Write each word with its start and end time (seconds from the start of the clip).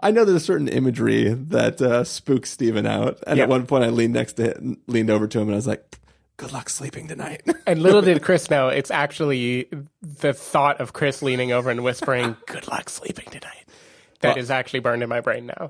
I 0.00 0.10
know 0.10 0.24
there's 0.24 0.42
a 0.42 0.44
certain 0.44 0.68
imagery 0.68 1.28
that 1.34 1.80
uh, 1.82 2.04
spooks 2.04 2.50
Stephen 2.50 2.86
out, 2.86 3.22
and 3.26 3.38
at 3.38 3.48
one 3.48 3.66
point 3.66 3.84
I 3.84 3.88
leaned 3.88 4.14
next 4.14 4.34
to 4.34 4.54
him, 4.54 4.78
leaned 4.86 5.10
over 5.10 5.26
to 5.28 5.38
him, 5.38 5.48
and 5.48 5.54
I 5.54 5.56
was 5.56 5.66
like, 5.66 5.98
"Good 6.38 6.52
luck 6.52 6.70
sleeping 6.70 7.06
tonight." 7.06 7.42
And 7.66 7.82
little 7.82 8.02
did 8.02 8.22
Chris 8.22 8.50
know, 8.50 8.68
it's 8.68 8.90
actually 8.90 9.68
the 10.02 10.32
thought 10.32 10.80
of 10.80 10.92
Chris 10.92 11.22
leaning 11.22 11.52
over 11.52 11.70
and 11.70 11.84
whispering, 11.84 12.36
"Good 12.46 12.66
luck 12.66 12.88
sleeping 12.88 13.26
tonight." 13.26 13.64
That 14.20 14.36
is 14.38 14.50
actually 14.50 14.80
burned 14.80 15.02
in 15.02 15.08
my 15.08 15.20
brain 15.20 15.46
now. 15.46 15.68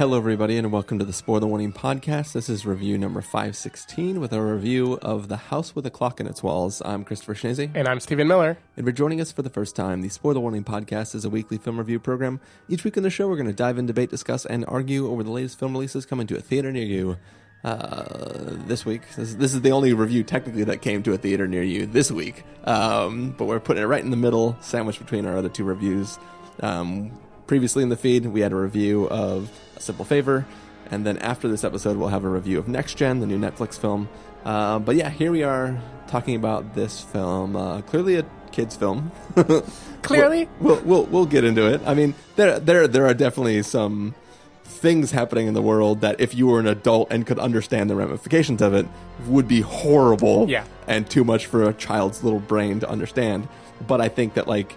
Hello, 0.00 0.16
everybody, 0.16 0.56
and 0.56 0.72
welcome 0.72 0.98
to 0.98 1.04
the 1.04 1.12
Spoiler 1.12 1.46
Warning 1.46 1.74
podcast. 1.74 2.32
This 2.32 2.48
is 2.48 2.64
review 2.64 2.96
number 2.96 3.20
516 3.20 4.18
with 4.18 4.32
a 4.32 4.40
review 4.40 4.94
of 5.02 5.28
The 5.28 5.36
House 5.36 5.76
with 5.76 5.84
a 5.84 5.90
Clock 5.90 6.20
in 6.20 6.26
Its 6.26 6.42
Walls. 6.42 6.80
I'm 6.86 7.04
Christopher 7.04 7.34
Schnese. 7.34 7.70
And 7.74 7.86
I'm 7.86 8.00
Stephen 8.00 8.26
Miller. 8.26 8.56
And 8.78 8.86
for 8.86 8.92
joining 8.92 9.20
us 9.20 9.30
for 9.30 9.42
the 9.42 9.50
first 9.50 9.76
time, 9.76 10.00
the 10.00 10.08
Spoiler 10.08 10.40
Warning 10.40 10.64
podcast 10.64 11.14
is 11.14 11.26
a 11.26 11.28
weekly 11.28 11.58
film 11.58 11.76
review 11.76 12.00
program. 12.00 12.40
Each 12.66 12.82
week 12.82 12.96
on 12.96 13.02
the 13.02 13.10
show, 13.10 13.28
we're 13.28 13.36
going 13.36 13.46
to 13.48 13.52
dive 13.52 13.76
in, 13.76 13.84
debate, 13.84 14.08
discuss, 14.08 14.46
and 14.46 14.64
argue 14.66 15.06
over 15.06 15.22
the 15.22 15.30
latest 15.30 15.58
film 15.58 15.74
releases 15.74 16.06
coming 16.06 16.26
to 16.28 16.38
a 16.38 16.40
theater 16.40 16.72
near 16.72 16.86
you. 16.86 17.18
Uh, 17.62 18.56
this 18.68 18.86
week, 18.86 19.02
this 19.16 19.18
is, 19.18 19.36
this 19.36 19.52
is 19.52 19.60
the 19.60 19.72
only 19.72 19.92
review 19.92 20.22
technically 20.22 20.64
that 20.64 20.80
came 20.80 21.02
to 21.02 21.12
a 21.12 21.18
theater 21.18 21.46
near 21.46 21.62
you 21.62 21.84
this 21.84 22.10
week. 22.10 22.42
Um, 22.64 23.32
but 23.32 23.44
we're 23.44 23.60
putting 23.60 23.82
it 23.82 23.86
right 23.86 24.02
in 24.02 24.10
the 24.10 24.16
middle, 24.16 24.56
sandwiched 24.62 25.00
between 25.00 25.26
our 25.26 25.36
other 25.36 25.50
two 25.50 25.64
reviews. 25.64 26.18
Um, 26.60 27.12
previously 27.50 27.82
in 27.82 27.88
the 27.88 27.96
feed, 27.96 28.24
we 28.26 28.42
had 28.42 28.52
a 28.52 28.54
review 28.54 29.08
of 29.08 29.50
A 29.76 29.80
Simple 29.80 30.04
Favor, 30.04 30.46
and 30.88 31.04
then 31.04 31.18
after 31.18 31.48
this 31.48 31.64
episode, 31.64 31.96
we'll 31.96 32.06
have 32.10 32.22
a 32.22 32.28
review 32.28 32.60
of 32.60 32.68
Next 32.68 32.94
Gen, 32.94 33.18
the 33.18 33.26
new 33.26 33.40
Netflix 33.40 33.76
film. 33.76 34.08
Uh, 34.44 34.78
but 34.78 34.94
yeah, 34.94 35.10
here 35.10 35.32
we 35.32 35.42
are 35.42 35.76
talking 36.06 36.36
about 36.36 36.76
this 36.76 37.00
film. 37.00 37.56
Uh, 37.56 37.80
clearly 37.80 38.14
a 38.18 38.24
kids' 38.52 38.76
film. 38.76 39.10
Clearly. 40.02 40.48
we'll, 40.60 40.76
we'll 40.76 40.84
we'll 40.84 41.04
we'll 41.06 41.26
get 41.26 41.42
into 41.42 41.66
it. 41.66 41.80
I 41.84 41.94
mean, 41.94 42.14
there 42.36 42.60
there 42.60 42.86
there 42.86 43.04
are 43.06 43.14
definitely 43.14 43.64
some 43.64 44.14
things 44.62 45.10
happening 45.10 45.48
in 45.48 45.54
the 45.54 45.60
world 45.62 46.02
that 46.02 46.20
if 46.20 46.32
you 46.36 46.46
were 46.46 46.60
an 46.60 46.68
adult 46.68 47.10
and 47.10 47.26
could 47.26 47.40
understand 47.40 47.90
the 47.90 47.96
ramifications 47.96 48.62
of 48.62 48.74
it 48.74 48.86
would 49.26 49.48
be 49.48 49.60
horrible 49.60 50.48
Yeah. 50.48 50.64
and 50.86 51.10
too 51.10 51.24
much 51.24 51.46
for 51.46 51.68
a 51.68 51.74
child's 51.74 52.22
little 52.22 52.38
brain 52.38 52.78
to 52.78 52.88
understand. 52.88 53.48
But 53.88 54.00
I 54.00 54.08
think 54.08 54.34
that 54.34 54.46
like 54.46 54.76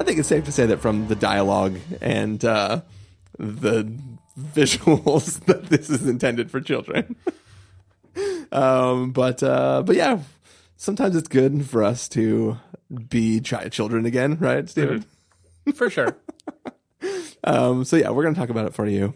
I 0.00 0.02
think 0.02 0.18
it's 0.18 0.28
safe 0.28 0.44
to 0.46 0.52
say 0.52 0.64
that 0.64 0.78
from 0.78 1.08
the 1.08 1.14
dialogue 1.14 1.78
and 2.00 2.42
uh, 2.42 2.80
the 3.38 3.84
visuals 4.40 5.40
that 5.44 5.66
this 5.66 5.90
is 5.90 6.08
intended 6.08 6.50
for 6.50 6.60
children. 6.60 7.16
um, 8.52 9.12
but 9.12 9.42
uh, 9.42 9.82
but 9.82 9.96
yeah, 9.96 10.20
sometimes 10.78 11.14
it's 11.14 11.28
good 11.28 11.68
for 11.68 11.84
us 11.84 12.08
to 12.10 12.56
be 13.08 13.40
chi- 13.40 13.68
children 13.68 14.06
again, 14.06 14.38
right, 14.38 14.68
Stephen? 14.70 15.04
For 15.74 15.90
sure. 15.90 16.16
Um, 17.44 17.84
so 17.84 17.96
yeah, 17.96 18.10
we're 18.10 18.22
gonna 18.22 18.34
talk 18.34 18.48
about 18.48 18.66
it 18.66 18.74
for 18.74 18.86
you. 18.86 19.12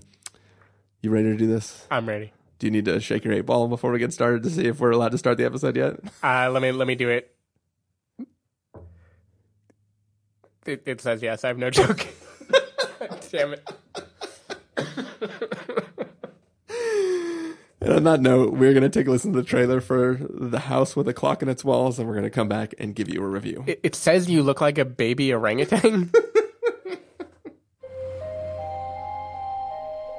You 1.01 1.11
ready 1.11 1.29
to 1.29 1.37
do 1.37 1.47
this? 1.47 1.87
I'm 1.91 2.07
ready. 2.07 2.33
Do 2.59 2.67
you 2.67 2.71
need 2.71 2.85
to 2.85 3.01
shake 3.01 3.25
your 3.25 3.35
eight 3.35 3.47
ball 3.47 3.69
before 3.69 3.91
we 3.91 3.99
get 3.99 4.13
started 4.13 4.43
to 4.43 4.51
see 4.51 4.67
if 4.67 4.81
we're 4.81 4.91
allowed 4.91 5.13
to 5.13 5.19
start 5.19 5.39
the 5.39 5.45
episode 5.45 5.77
yet? 5.77 5.99
Uh, 6.23 6.51
let 6.51 6.63
me 6.63 6.73
let 6.73 6.87
me 6.87 6.95
do 6.95 7.09
it. 7.09 7.34
It, 10.67 10.83
it 10.87 11.01
says 11.01 11.23
yes. 11.23 11.45
I 11.45 11.49
have 11.49 11.59
no 11.59 11.71
joke. 11.73 12.07
Damn 13.31 13.55
it. 13.55 13.71
And 17.85 17.93
on 17.93 18.05
that 18.05 18.21
note, 18.23 18.55
we're 18.55 18.73
gonna 18.73 18.89
take 18.89 19.07
a 19.09 19.11
listen 19.11 19.35
to 19.35 19.43
the 19.43 19.47
trailer 19.47 19.79
for 19.83 20.19
The 20.19 20.59
House 20.61 20.97
with 20.97 21.07
a 21.07 21.13
Clock 21.13 21.43
in 21.43 21.51
Its 21.51 21.63
Walls, 21.63 21.99
and 21.99 22.09
we're 22.09 22.15
gonna 22.15 22.31
come 22.31 22.49
back 22.49 22.73
and 22.79 22.95
give 22.95 23.11
you 23.11 23.23
a 23.23 23.27
review. 23.27 23.63
It, 23.67 23.81
it 23.83 23.95
says 23.95 24.31
you 24.31 24.43
look 24.43 24.63
like 24.63 24.79
a 24.79 24.87
baby 24.87 25.35
orangutan. 25.35 26.11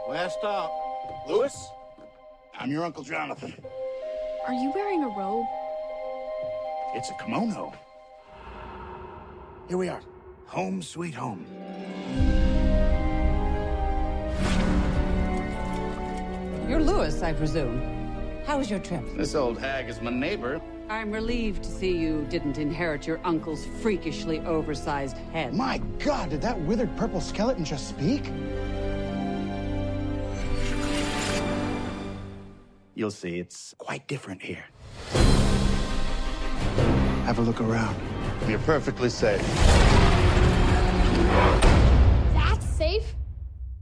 Last 0.07 0.38
stop. 0.38 0.72
Lewis? 1.27 1.67
I'm 2.59 2.69
your 2.69 2.85
Uncle 2.85 3.03
Jonathan. 3.03 3.56
Are 4.45 4.53
you 4.53 4.72
wearing 4.75 5.03
a 5.03 5.07
robe? 5.07 5.47
It's 6.94 7.09
a 7.09 7.13
kimono. 7.16 7.73
Here 9.67 9.77
we 9.77 9.89
are. 9.89 10.01
Home 10.47 10.81
sweet 10.81 11.13
home. 11.16 11.45
You're 16.69 16.81
Lewis, 16.81 17.22
I 17.23 17.33
presume. 17.33 17.81
How 18.45 18.59
was 18.59 18.69
your 18.69 18.79
trip? 18.79 19.03
This 19.17 19.33
old 19.33 19.59
hag 19.59 19.89
is 19.89 20.01
my 20.01 20.11
neighbor. 20.11 20.61
I'm 20.88 21.11
relieved 21.11 21.63
to 21.63 21.69
see 21.69 21.97
you 21.97 22.28
didn't 22.29 22.59
inherit 22.59 23.07
your 23.07 23.19
uncle's 23.23 23.66
freakishly 23.81 24.39
oversized 24.41 25.17
head. 25.33 25.53
My 25.56 25.79
god, 25.97 26.29
did 26.29 26.41
that 26.41 26.59
withered 26.62 26.95
purple 26.95 27.22
skeleton 27.22 27.66
just 27.66 27.89
speak? 27.89 28.23
You'll 32.94 33.12
see, 33.12 33.39
it's 33.39 33.73
quite 33.79 34.07
different 34.07 34.44
here. 34.44 34.63
Have 37.25 37.39
a 37.39 37.41
look 37.41 37.59
around. 37.59 38.00
You're 38.47 38.59
perfectly 38.59 39.09
safe. 39.09 39.41
That's 42.33 42.65
safe. 42.65 43.15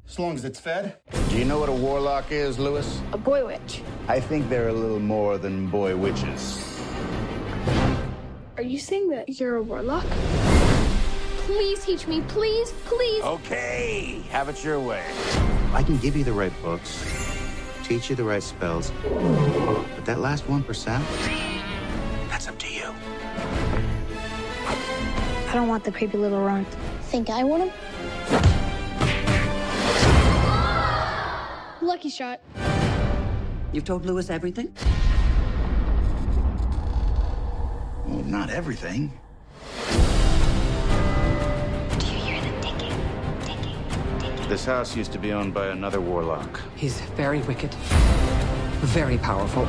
As 0.07 0.19
long 0.19 0.35
as 0.35 0.45
it's 0.45 0.59
fed. 0.59 0.97
Do 1.29 1.37
you 1.37 1.45
know 1.45 1.59
what 1.59 1.69
a 1.69 1.73
warlock 1.73 2.31
is, 2.31 2.59
Lewis? 2.59 3.01
A 3.11 3.17
boy 3.17 3.45
witch. 3.45 3.81
I 4.07 4.19
think 4.19 4.49
they're 4.49 4.69
a 4.69 4.73
little 4.73 4.99
more 4.99 5.37
than 5.37 5.67
boy 5.67 5.95
witches. 5.95 6.79
Are 8.57 8.63
you 8.63 8.77
saying 8.77 9.09
that 9.09 9.39
you're 9.39 9.55
a 9.55 9.63
warlock? 9.63 10.05
Please 11.45 11.83
teach 11.83 12.07
me, 12.07 12.21
please, 12.27 12.71
please. 12.85 13.23
Okay, 13.23 14.23
have 14.29 14.47
it 14.47 14.63
your 14.63 14.79
way. 14.79 15.03
I 15.73 15.81
can 15.83 15.97
give 15.97 16.15
you 16.15 16.23
the 16.23 16.31
right 16.31 16.53
books, 16.61 17.03
teach 17.83 18.09
you 18.09 18.15
the 18.15 18.23
right 18.23 18.43
spells, 18.43 18.91
but 19.01 20.05
that 20.05 20.19
last 20.19 20.45
1%, 20.45 20.65
that's 22.29 22.47
up 22.47 22.57
to 22.59 22.71
you. 22.71 22.93
I 24.67 25.51
don't 25.53 25.67
want 25.67 25.83
the 25.83 25.91
creepy 25.91 26.17
little 26.17 26.41
runt. 26.41 26.67
Think 27.13 27.29
I 27.29 27.43
want 27.43 27.61
him? 27.61 27.71
Lucky 31.79 32.09
shot. 32.09 32.41
You've 33.71 33.83
told 33.83 34.03
Lewis 34.03 34.31
everything? 34.31 34.73
Well, 38.07 38.23
not 38.23 38.49
everything. 38.49 39.13
Do 41.99 42.07
you 42.07 42.13
hear 42.13 42.41
them 42.41 42.61
ticking? 42.63 42.93
Ticking, 43.41 43.77
ticking. 44.25 44.49
This 44.49 44.65
house 44.65 44.95
used 44.95 45.11
to 45.11 45.19
be 45.19 45.33
owned 45.33 45.53
by 45.53 45.67
another 45.67 46.01
warlock. 46.01 46.61
He's 46.75 46.99
very 47.11 47.41
wicked, 47.41 47.75
very 48.81 49.19
powerful. 49.19 49.67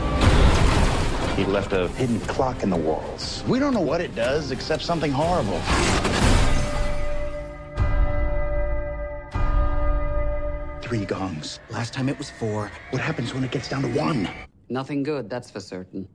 He 1.37 1.45
left 1.45 1.75
a 1.75 1.89
hidden 1.89 2.21
clock 2.21 2.63
in 2.63 2.71
the 2.71 2.77
walls. 2.79 3.45
We 3.47 3.59
don't 3.59 3.75
know 3.75 3.83
what 3.83 4.01
it 4.01 4.15
does, 4.15 4.51
except 4.51 4.83
something 4.83 5.13
horrible. 5.13 5.61
Three 10.95 11.07
gongs. 11.07 11.59
Last 11.71 11.93
time 11.93 12.09
it 12.09 12.17
was 12.17 12.31
four. 12.31 12.71
What 12.91 13.03
happens 13.03 13.35
when 13.35 13.43
it 13.43 13.51
gets 13.51 13.69
down 13.69 13.83
to 13.83 13.89
one? 13.89 14.29
Nothing 14.69 15.03
good, 15.03 15.29
that's 15.29 15.51
for 15.51 15.59
certain. 15.59 16.07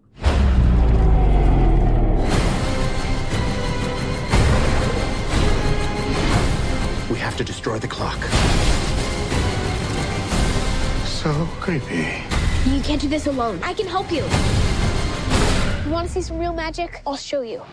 We 7.09 7.17
have 7.17 7.35
to 7.35 7.43
destroy 7.43 7.77
the 7.77 7.89
clock. 7.89 8.23
So 11.03 11.33
creepy. 11.59 12.23
You 12.65 12.81
can't 12.81 13.01
do 13.01 13.09
this 13.09 13.27
alone. 13.27 13.59
I 13.61 13.73
can 13.73 13.85
help 13.85 14.09
you. 14.13 14.23
You 15.83 15.91
want 15.91 16.07
to 16.07 16.13
see 16.13 16.21
some 16.21 16.39
real 16.39 16.53
magic? 16.53 17.01
I'll 17.05 17.17
show 17.17 17.41
you. 17.41 17.63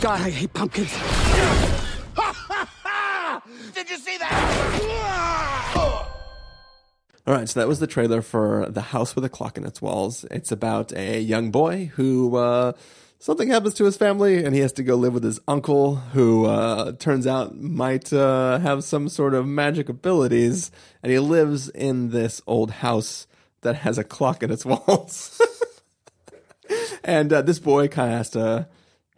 God, 0.00 0.20
I 0.22 0.30
hate 0.30 0.54
pumpkins. 0.54 0.90
Did 3.74 3.90
you 3.90 3.98
see 3.98 4.16
that? 4.16 5.70
All 7.26 7.34
right, 7.34 7.46
so 7.46 7.60
that 7.60 7.68
was 7.68 7.80
the 7.80 7.86
trailer 7.86 8.22
for 8.22 8.64
The 8.70 8.80
House 8.80 9.14
with 9.14 9.26
a 9.26 9.28
Clock 9.28 9.58
in 9.58 9.66
Its 9.66 9.82
Walls. 9.82 10.24
It's 10.30 10.50
about 10.50 10.90
a 10.92 11.20
young 11.20 11.50
boy 11.50 11.92
who 11.96 12.34
uh, 12.36 12.72
something 13.18 13.48
happens 13.48 13.74
to 13.74 13.84
his 13.84 13.98
family 13.98 14.42
and 14.42 14.54
he 14.54 14.62
has 14.62 14.72
to 14.72 14.82
go 14.82 14.96
live 14.96 15.12
with 15.12 15.24
his 15.24 15.38
uncle, 15.46 15.96
who 15.96 16.46
uh, 16.46 16.92
turns 16.92 17.26
out 17.26 17.60
might 17.60 18.10
uh, 18.10 18.58
have 18.58 18.84
some 18.84 19.10
sort 19.10 19.34
of 19.34 19.46
magic 19.46 19.90
abilities. 19.90 20.70
And 21.02 21.12
he 21.12 21.18
lives 21.18 21.68
in 21.68 22.08
this 22.08 22.40
old 22.46 22.70
house 22.70 23.26
that 23.60 23.76
has 23.76 23.98
a 23.98 24.04
clock 24.04 24.42
in 24.42 24.50
its 24.50 24.64
walls. 24.64 25.38
and 27.04 27.30
uh, 27.30 27.42
this 27.42 27.58
boy 27.58 27.88
kind 27.88 28.12
of 28.12 28.16
has 28.16 28.30
to 28.30 28.66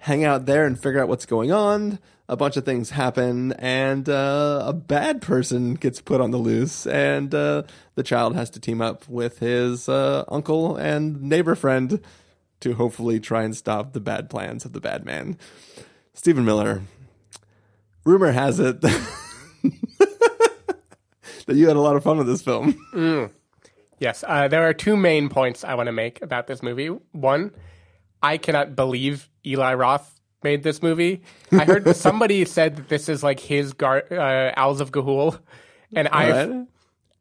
hang 0.02 0.24
out 0.24 0.46
there 0.46 0.66
and 0.66 0.76
figure 0.78 1.00
out 1.00 1.06
what's 1.08 1.26
going 1.26 1.52
on. 1.52 2.00
A 2.28 2.36
bunch 2.36 2.56
of 2.56 2.64
things 2.64 2.90
happen, 2.90 3.52
and 3.52 4.08
uh, 4.08 4.64
a 4.66 4.72
bad 4.72 5.22
person 5.22 5.74
gets 5.74 6.00
put 6.00 6.20
on 6.20 6.32
the 6.32 6.38
loose, 6.38 6.86
and 6.86 7.32
uh, 7.32 7.62
the 7.94 8.02
child 8.02 8.34
has 8.34 8.50
to 8.50 8.60
team 8.60 8.80
up 8.80 9.08
with 9.08 9.38
his 9.38 9.88
uh, 9.88 10.24
uncle 10.28 10.76
and 10.76 11.22
neighbor 11.22 11.54
friend 11.54 12.00
to 12.60 12.74
hopefully 12.74 13.20
try 13.20 13.44
and 13.44 13.56
stop 13.56 13.92
the 13.92 14.00
bad 14.00 14.28
plans 14.28 14.64
of 14.64 14.72
the 14.72 14.80
bad 14.80 15.04
man. 15.04 15.36
Stephen 16.14 16.44
Miller. 16.44 16.82
Rumor 18.04 18.32
has 18.32 18.58
it 18.58 18.80
that 18.80 18.98
you 21.48 21.68
had 21.68 21.76
a 21.76 21.80
lot 21.80 21.94
of 21.94 22.02
fun 22.02 22.18
with 22.18 22.26
this 22.26 22.42
film. 22.42 22.74
Yes, 24.00 24.24
uh, 24.26 24.48
there 24.48 24.68
are 24.68 24.74
two 24.74 24.96
main 24.96 25.28
points 25.28 25.62
I 25.62 25.74
want 25.74 25.86
to 25.86 25.92
make 25.92 26.20
about 26.22 26.48
this 26.48 26.60
movie. 26.60 26.88
One, 26.88 27.52
I 28.22 28.38
cannot 28.38 28.76
believe 28.76 29.28
Eli 29.44 29.74
Roth 29.74 30.20
made 30.42 30.62
this 30.62 30.82
movie. 30.82 31.22
I 31.50 31.64
heard 31.64 31.94
somebody 31.96 32.44
said 32.44 32.76
that 32.76 32.88
this 32.88 33.08
is 33.08 33.22
like 33.22 33.40
his 33.40 33.72
Gar- 33.72 34.04
uh, 34.10 34.52
Owls 34.56 34.80
of 34.80 34.92
Ga'Hoole, 34.92 35.38
and 35.94 36.08
I, 36.12 36.64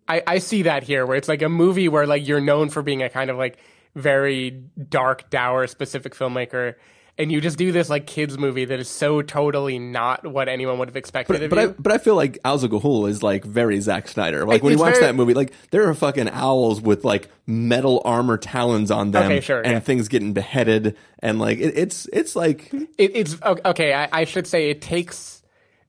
I 0.08 0.24
I 0.28 0.38
see 0.40 0.64
that 0.64 0.84
here, 0.84 1.06
where 1.06 1.18
it's 1.18 1.28
like 1.28 1.42
a 1.42 1.50
movie 1.50 1.88
where 1.88 2.08
like 2.08 2.28
you're 2.28 2.42
known 2.42 2.70
for 2.70 2.82
being 2.82 3.02
a 3.04 3.10
kind 3.10 3.30
of 3.30 3.38
like 3.38 3.58
very 3.96 4.52
dark, 4.90 5.30
dour, 5.30 5.68
specific 5.68 6.16
filmmaker. 6.16 6.76
And 7.18 7.32
you 7.32 7.42
just 7.42 7.58
do 7.58 7.72
this 7.72 7.90
like 7.90 8.08
kids 8.08 8.38
movie 8.38 8.66
that 8.66 8.80
is 8.80 8.90
so 8.90 9.22
totally 9.22 9.78
not 9.78 10.26
what 10.26 10.48
anyone 10.48 10.80
would 10.80 10.88
have 10.88 10.96
expected 10.96 11.44
of 11.44 11.50
But 11.50 11.60
I, 11.60 11.68
but 11.68 11.92
I 11.92 11.98
feel 11.98 12.16
like 12.16 12.40
Owls 12.44 12.64
of 12.64 12.72
Ga'Hoole 12.72 13.10
is 13.10 13.22
like 13.22 13.44
very 13.44 13.80
Zack 13.82 14.08
Snyder. 14.08 14.46
Like 14.46 14.64
when 14.64 14.74
you 14.74 14.80
watch 14.80 14.96
very- 14.96 15.08
that 15.08 15.16
movie, 15.16 15.34
like 15.34 15.54
there 15.72 15.88
are 15.88 15.94
fucking 15.94 16.30
owls 16.30 16.82
with 16.82 17.04
like 17.04 17.30
metal 17.46 18.02
armor 18.06 18.38
talons 18.38 18.90
on 18.90 19.12
them, 19.12 19.26
Okay, 19.26 19.42
sure, 19.42 19.62
and 19.62 19.74
yeah. 19.74 19.80
things 19.80 20.08
getting 20.08 20.34
beheaded, 20.34 20.96
and 21.20 21.38
like 21.38 21.60
it, 21.60 21.78
it's 21.78 22.08
it's 22.14 22.36
like 22.36 22.74
it, 22.74 23.12
it's 23.14 23.38
okay. 23.44 23.94
I, 23.94 24.10
I 24.12 24.24
should 24.24 24.48
say 24.48 24.70
it 24.70 24.82
takes 24.82 25.44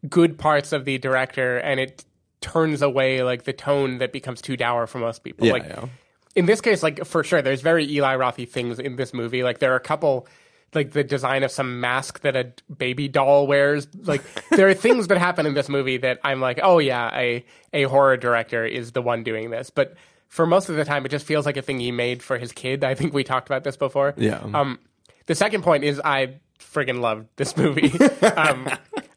good 0.08 0.36
parts 0.36 0.72
of 0.72 0.84
the 0.84 0.98
director 0.98 1.58
and 1.58 1.78
it 1.78 2.04
turns 2.40 2.82
away 2.82 3.22
like 3.22 3.44
the 3.44 3.52
tone 3.52 3.98
that 3.98 4.12
becomes 4.12 4.42
too 4.42 4.56
dour 4.56 4.86
for 4.86 4.98
most 4.98 5.22
people. 5.22 5.46
yeah, 5.46 5.52
like 5.52 5.64
yeah. 5.64 5.86
in 6.34 6.46
this 6.46 6.60
case, 6.60 6.82
like 6.82 7.04
for 7.06 7.22
sure, 7.22 7.40
there's 7.40 7.62
very 7.62 7.88
Eli 7.90 8.16
Rothy 8.16 8.48
things 8.48 8.78
in 8.80 8.96
this 8.96 9.14
movie. 9.14 9.42
Like 9.44 9.60
there 9.60 9.72
are 9.72 9.76
a 9.76 9.80
couple. 9.80 10.26
Like 10.74 10.92
the 10.92 11.04
design 11.04 11.42
of 11.42 11.50
some 11.50 11.80
mask 11.80 12.20
that 12.20 12.34
a 12.34 12.52
baby 12.74 13.06
doll 13.08 13.46
wears. 13.46 13.86
Like 13.94 14.22
there 14.50 14.68
are 14.68 14.74
things 14.74 15.08
that 15.08 15.18
happen 15.18 15.44
in 15.44 15.54
this 15.54 15.68
movie 15.68 15.98
that 15.98 16.18
I'm 16.24 16.40
like, 16.40 16.60
oh 16.62 16.78
yeah, 16.78 17.14
a 17.14 17.44
a 17.72 17.82
horror 17.84 18.16
director 18.16 18.64
is 18.64 18.92
the 18.92 19.02
one 19.02 19.22
doing 19.22 19.50
this. 19.50 19.70
But 19.70 19.96
for 20.28 20.46
most 20.46 20.70
of 20.70 20.76
the 20.76 20.84
time, 20.84 21.04
it 21.04 21.10
just 21.10 21.26
feels 21.26 21.44
like 21.44 21.58
a 21.58 21.62
thing 21.62 21.78
he 21.78 21.92
made 21.92 22.22
for 22.22 22.38
his 22.38 22.52
kid. 22.52 22.84
I 22.84 22.94
think 22.94 23.12
we 23.12 23.22
talked 23.22 23.48
about 23.48 23.64
this 23.64 23.76
before. 23.76 24.14
Yeah. 24.16 24.40
Um, 24.54 24.78
the 25.26 25.34
second 25.34 25.62
point 25.62 25.84
is 25.84 26.00
I 26.02 26.36
friggin' 26.58 27.00
loved 27.00 27.28
this 27.36 27.56
movie. 27.56 27.92
um, 28.36 28.70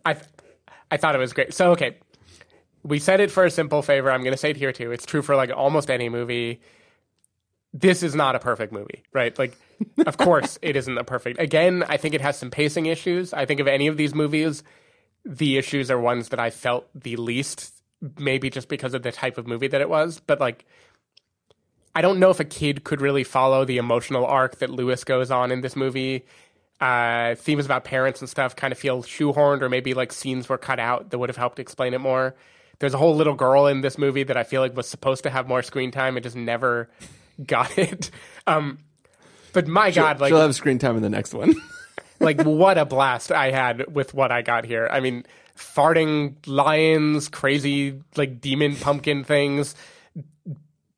I 0.06 0.18
I 0.92 0.98
thought 0.98 1.16
it 1.16 1.20
was 1.20 1.32
great. 1.32 1.54
So 1.54 1.72
okay, 1.72 1.98
we 2.84 3.00
said 3.00 3.20
it 3.20 3.32
for 3.32 3.46
a 3.46 3.50
simple 3.52 3.82
favor. 3.82 4.12
I'm 4.12 4.22
going 4.22 4.34
to 4.34 4.38
say 4.38 4.52
it 4.52 4.58
here 4.58 4.72
too. 4.72 4.92
It's 4.92 5.06
true 5.06 5.22
for 5.22 5.36
like 5.36 5.52
almost 5.56 5.90
any 5.90 6.10
movie. 6.10 6.62
This 7.78 8.04
is 8.04 8.16
not 8.16 8.36
a 8.36 8.40
perfect 8.40 8.72
movie, 8.72 9.04
right? 9.12 9.38
Like, 9.38 9.58
of 10.06 10.16
course, 10.16 10.58
it 10.62 10.78
isn't 10.78 10.98
a 10.98 11.04
perfect. 11.04 11.42
Again, 11.42 11.84
I 11.90 11.98
think 11.98 12.16
it 12.16 12.22
has 12.22 12.38
some 12.38 12.50
pacing 12.50 12.86
issues. 12.86 13.34
I 13.34 13.46
think 13.46 13.60
of 13.60 13.68
any 13.68 13.88
of 13.88 13.98
these 13.98 14.16
movies, 14.16 14.64
the 15.26 15.58
issues 15.58 15.92
are 15.92 16.00
ones 16.00 16.30
that 16.30 16.40
I 16.40 16.52
felt 16.52 16.88
the 16.96 17.18
least, 17.18 17.74
maybe 18.18 18.50
just 18.50 18.70
because 18.70 18.94
of 18.94 19.04
the 19.04 19.12
type 19.12 19.38
of 19.38 19.46
movie 19.46 19.68
that 19.68 19.82
it 19.82 19.90
was. 19.90 20.22
But 20.22 20.40
like, 20.40 20.66
I 21.94 22.00
don't 22.00 22.18
know 22.18 22.30
if 22.30 22.40
a 22.40 22.46
kid 22.46 22.86
could 22.86 23.02
really 23.02 23.26
follow 23.26 23.66
the 23.66 23.76
emotional 23.76 24.26
arc 24.26 24.60
that 24.60 24.70
Lewis 24.70 25.04
goes 25.04 25.30
on 25.30 25.52
in 25.52 25.60
this 25.60 25.76
movie. 25.76 26.26
Uh, 26.80 27.36
themes 27.36 27.66
about 27.66 27.84
parents 27.84 28.22
and 28.22 28.30
stuff 28.30 28.56
kind 28.56 28.72
of 28.72 28.78
feel 28.78 29.04
shoehorned, 29.04 29.62
or 29.62 29.68
maybe 29.68 29.94
like 29.94 30.14
scenes 30.14 30.48
were 30.48 30.58
cut 30.58 30.80
out 30.80 31.10
that 31.10 31.20
would 31.20 31.30
have 31.30 31.36
helped 31.36 31.60
explain 31.60 31.94
it 31.94 32.00
more. 32.00 32.36
There's 32.80 32.94
a 32.94 32.98
whole 32.98 33.16
little 33.16 33.36
girl 33.36 33.68
in 33.68 33.82
this 33.82 33.98
movie 33.98 34.24
that 34.24 34.38
I 34.38 34.44
feel 34.44 34.62
like 34.62 34.78
was 34.78 34.88
supposed 34.88 35.24
to 35.24 35.30
have 35.30 35.50
more 35.50 35.62
screen 35.62 35.92
time 35.92 36.16
and 36.16 36.24
just 36.24 36.38
never 36.38 36.90
got 37.44 37.78
it. 37.78 38.12
Um, 38.48 38.80
but 39.54 39.68
my 39.68 39.92
God, 39.92 40.20
like 40.20 40.30
she'll 40.30 40.42
have 40.42 40.56
screen 40.56 40.80
time 40.80 40.96
in 40.98 41.02
the 41.02 41.10
next 41.10 41.34
one. 41.34 41.56
like 42.20 42.42
what 42.44 42.78
a 42.78 42.86
blast 42.86 43.32
I 43.32 43.52
had 43.52 43.94
with 43.94 44.14
what 44.14 44.32
I 44.32 44.42
got 44.42 44.66
here. 44.66 44.88
I 44.92 45.00
mean, 45.00 45.26
farting 45.58 46.36
lions, 46.46 47.30
crazy 47.30 48.02
like 48.18 48.42
demon 48.42 48.76
pumpkin 48.76 49.24
things, 49.24 49.76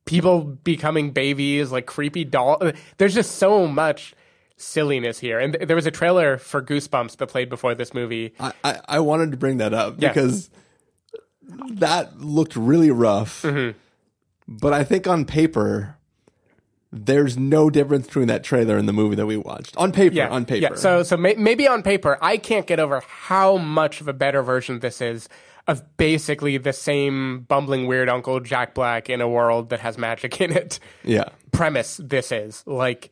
people 0.05 0.41
becoming 0.41 1.11
babies, 1.11 1.71
like 1.71 1.85
creepy 1.85 2.23
doll. 2.23 2.61
There's 2.97 3.13
just 3.13 3.35
so 3.35 3.67
much 3.67 4.13
silliness 4.57 5.19
here. 5.19 5.39
And 5.39 5.53
th- 5.53 5.67
there 5.67 5.75
was 5.75 5.85
a 5.85 5.91
trailer 5.91 6.37
for 6.37 6.61
Goosebumps 6.61 7.17
that 7.17 7.27
played 7.27 7.49
before 7.49 7.75
this 7.75 7.93
movie. 7.93 8.33
I, 8.39 8.53
I, 8.63 8.79
I 8.87 8.99
wanted 9.01 9.31
to 9.31 9.37
bring 9.37 9.57
that 9.57 9.73
up 9.73 9.95
Yeah. 9.99 10.09
because 10.09 10.49
that 11.73 12.19
looked 12.19 12.55
really 12.55 12.89
rough. 12.91 13.43
Mm-hmm. 13.43 13.77
But 14.47 14.73
I 14.73 14.83
think 14.83 15.07
on 15.07 15.25
paper, 15.25 15.96
there's 17.05 17.37
no 17.37 17.69
difference 17.69 18.07
between 18.07 18.27
that 18.27 18.43
trailer 18.43 18.77
and 18.77 18.87
the 18.87 18.93
movie 18.93 19.15
that 19.15 19.25
we 19.25 19.37
watched. 19.37 19.75
On 19.77 19.91
paper, 19.91 20.15
Yeah, 20.15 20.29
on 20.29 20.45
paper. 20.45 20.61
Yeah. 20.73 20.75
So, 20.75 21.03
so 21.03 21.17
may- 21.17 21.35
maybe 21.35 21.67
on 21.67 21.83
paper, 21.83 22.17
I 22.21 22.37
can't 22.37 22.65
get 22.67 22.79
over 22.79 23.01
how 23.07 23.57
much 23.57 24.01
of 24.01 24.07
a 24.07 24.13
better 24.13 24.41
version 24.43 24.79
this 24.79 25.01
is 25.01 25.29
of 25.67 25.83
basically 25.97 26.57
the 26.57 26.71
same 26.73 27.41
bumbling 27.41 27.87
weird 27.87 28.07
Uncle 28.09 28.39
Jack 28.39 28.73
Black 28.73 29.09
in 29.09 29.19
a 29.21 29.27
world 29.27 29.69
that 29.69 29.79
has 29.81 29.97
magic 29.97 30.39
in 30.41 30.51
it. 30.51 30.79
yeah. 31.03 31.29
premise 31.51 31.97
this 32.03 32.31
is. 32.31 32.63
Like 32.65 33.11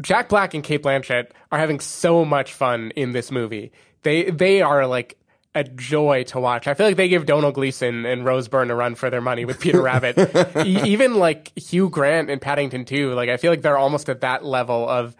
Jack 0.00 0.28
Black 0.28 0.54
and 0.54 0.62
Cate 0.64 0.82
Blanchett 0.82 1.30
are 1.52 1.58
having 1.58 1.80
so 1.80 2.24
much 2.24 2.52
fun 2.52 2.90
in 2.96 3.12
this 3.12 3.30
movie. 3.30 3.72
They 4.02 4.30
they 4.30 4.60
are 4.60 4.86
like 4.86 5.16
a 5.54 5.64
joy 5.64 6.24
to 6.24 6.40
watch. 6.40 6.66
I 6.66 6.74
feel 6.74 6.86
like 6.86 6.96
they 6.96 7.08
give 7.08 7.26
Domhnall 7.26 7.52
Gleeson 7.52 8.04
and 8.06 8.24
Rose 8.24 8.48
Byrne 8.48 8.70
a 8.70 8.74
run 8.74 8.94
for 8.96 9.08
their 9.08 9.20
money 9.20 9.44
with 9.44 9.60
Peter 9.60 9.80
Rabbit. 9.80 10.18
E- 10.66 10.82
even 10.84 11.14
like 11.14 11.56
Hugh 11.56 11.88
Grant 11.90 12.28
and 12.30 12.40
Paddington 12.40 12.84
2, 12.84 13.12
like 13.14 13.28
I 13.28 13.36
feel 13.36 13.52
like 13.52 13.62
they're 13.62 13.78
almost 13.78 14.08
at 14.08 14.20
that 14.22 14.44
level 14.44 14.88
of 14.88 15.14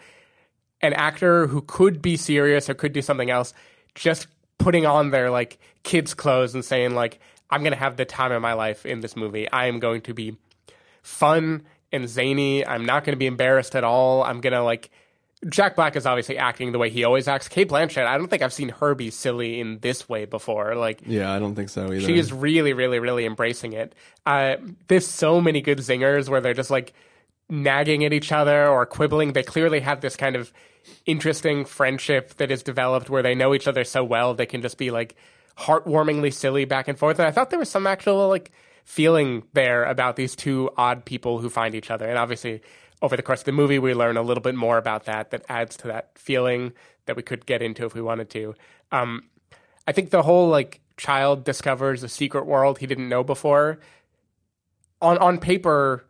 an 0.81 0.92
actor 0.92 1.46
who 1.46 1.62
could 1.62 2.02
be 2.02 2.16
serious 2.16 2.69
or 2.69 2.75
could 2.75 2.92
do 2.92 3.02
something 3.02 3.31
else, 3.31 3.54
just 3.94 4.26
putting 4.58 4.86
on 4.86 5.10
their 5.10 5.31
like 5.31 5.58
kids' 5.82 6.14
clothes 6.14 6.54
and 6.54 6.64
saying 6.64 6.94
like, 6.94 7.20
"I'm 7.50 7.62
gonna 7.62 7.76
have 7.76 7.96
the 7.96 8.04
time 8.04 8.32
of 8.32 8.42
my 8.42 8.54
life 8.54 8.84
in 8.84 9.00
this 9.00 9.16
movie. 9.16 9.50
I 9.50 9.66
am 9.66 9.78
going 9.78 10.00
to 10.02 10.14
be 10.14 10.36
fun 11.02 11.62
and 11.92 12.08
zany. 12.08 12.66
I'm 12.66 12.84
not 12.84 13.04
going 13.04 13.14
to 13.14 13.19
be 13.19 13.26
embarrassed 13.26 13.76
at 13.76 13.84
all. 13.84 14.22
I'm 14.25 14.40
gonna 14.40 14.64
like." 14.64 14.90
Jack 15.49 15.76
Black 15.76 15.96
is 15.96 16.06
obviously 16.06 16.39
acting 16.39 16.72
the 16.72 16.79
way 16.79 16.91
he 16.91 17.05
always 17.05 17.29
acts. 17.29 17.48
Cate 17.48 17.69
Blanchett, 17.69 18.06
I 18.06 18.17
don't 18.19 18.29
think 18.29 18.43
I've 18.43 18.53
seen 18.53 18.70
her 18.70 18.94
be 18.94 19.10
silly 19.10 19.60
in 19.60 19.79
this 19.81 20.08
way 20.08 20.24
before. 20.24 20.74
Like, 20.74 21.03
Yeah, 21.06 21.32
I 21.32 21.39
don't 21.39 21.55
think 21.55 21.69
so 21.69 21.86
either. 21.86 22.01
she 22.01 22.19
is 22.19 22.32
really, 22.32 22.72
really, 22.72 22.98
really 22.98 23.27
embracing 23.27 23.72
it. 23.72 23.94
Uh, 24.27 24.56
there's 24.89 25.06
so 25.06 25.41
many 25.41 25.60
good 25.60 25.79
zingers 25.79 26.29
where 26.29 26.41
they're 26.41 26.55
just 26.55 26.70
like 26.70 26.93
nagging 27.48 28.05
at 28.05 28.13
each 28.13 28.32
other 28.32 28.67
or 28.69 28.86
quibbling. 28.86 29.32
They 29.32 29.43
clearly 29.43 29.81
have 29.81 30.01
this 30.01 30.17
kind 30.17 30.36
of 30.36 30.53
interesting 31.06 31.65
friendship 31.65 32.34
that 32.34 32.51
is 32.51 32.63
developed 32.63 33.08
where 33.10 33.22
they 33.22 33.34
know 33.34 33.55
each 33.55 33.67
other 33.67 33.84
so 33.84 34.05
well 34.05 34.34
they 34.34 34.46
can 34.46 34.60
just 34.63 34.77
be 34.79 34.91
like 34.91 35.15
heartwarmingly 35.58 36.32
silly 36.32 36.65
back 36.65 36.89
and 36.89 36.98
forth. 36.98 37.19
And 37.19 37.27
I 37.27 37.31
thought 37.31 37.51
there 37.51 37.58
was 37.58 37.70
some 37.70 37.86
actual 37.86 38.29
like 38.29 38.51
feeling 38.84 39.44
there 39.55 39.84
about 39.84 40.17
these 40.17 40.36
two 40.36 40.70
odd 40.77 41.05
people 41.05 41.39
who 41.39 41.48
find 41.48 41.74
each 41.74 41.91
other. 41.91 42.06
And 42.06 42.19
obviously, 42.19 42.60
over 43.05 43.17
the 43.17 43.23
course 43.23 43.41
of 43.41 43.44
the 43.44 43.53
movie, 43.53 43.79
we 43.79 43.93
learn 43.93 44.17
a 44.17 44.23
little 44.23 44.43
bit 44.43 44.55
more 44.55 44.79
about 44.79 45.05
that 45.05 45.31
that 45.31 45.44
adds 45.46 45.77
to 45.77 45.89
that 45.89 46.13
feeling 46.15 46.73
that 47.05 47.17
we 47.17 47.23
could 47.23 47.44
get 47.44 47.61
into 47.61 47.84
if 47.84 47.94
we 47.94 48.01
wanted 48.01 48.31
to. 48.31 48.55
Um, 48.91 49.25
I 49.87 49.93
think 49.93 50.08
the 50.08 50.23
whole 50.23 50.49
like 50.49 50.81
child 50.96 51.44
discovers 51.44 52.03
a 52.03 52.08
secret 52.08 52.46
world 52.46 52.79
he 52.79 52.87
didn't 52.87 53.11
know 53.11 53.23
before. 53.23 53.79
On 55.03 55.19
on 55.19 55.37
paper, 55.37 56.06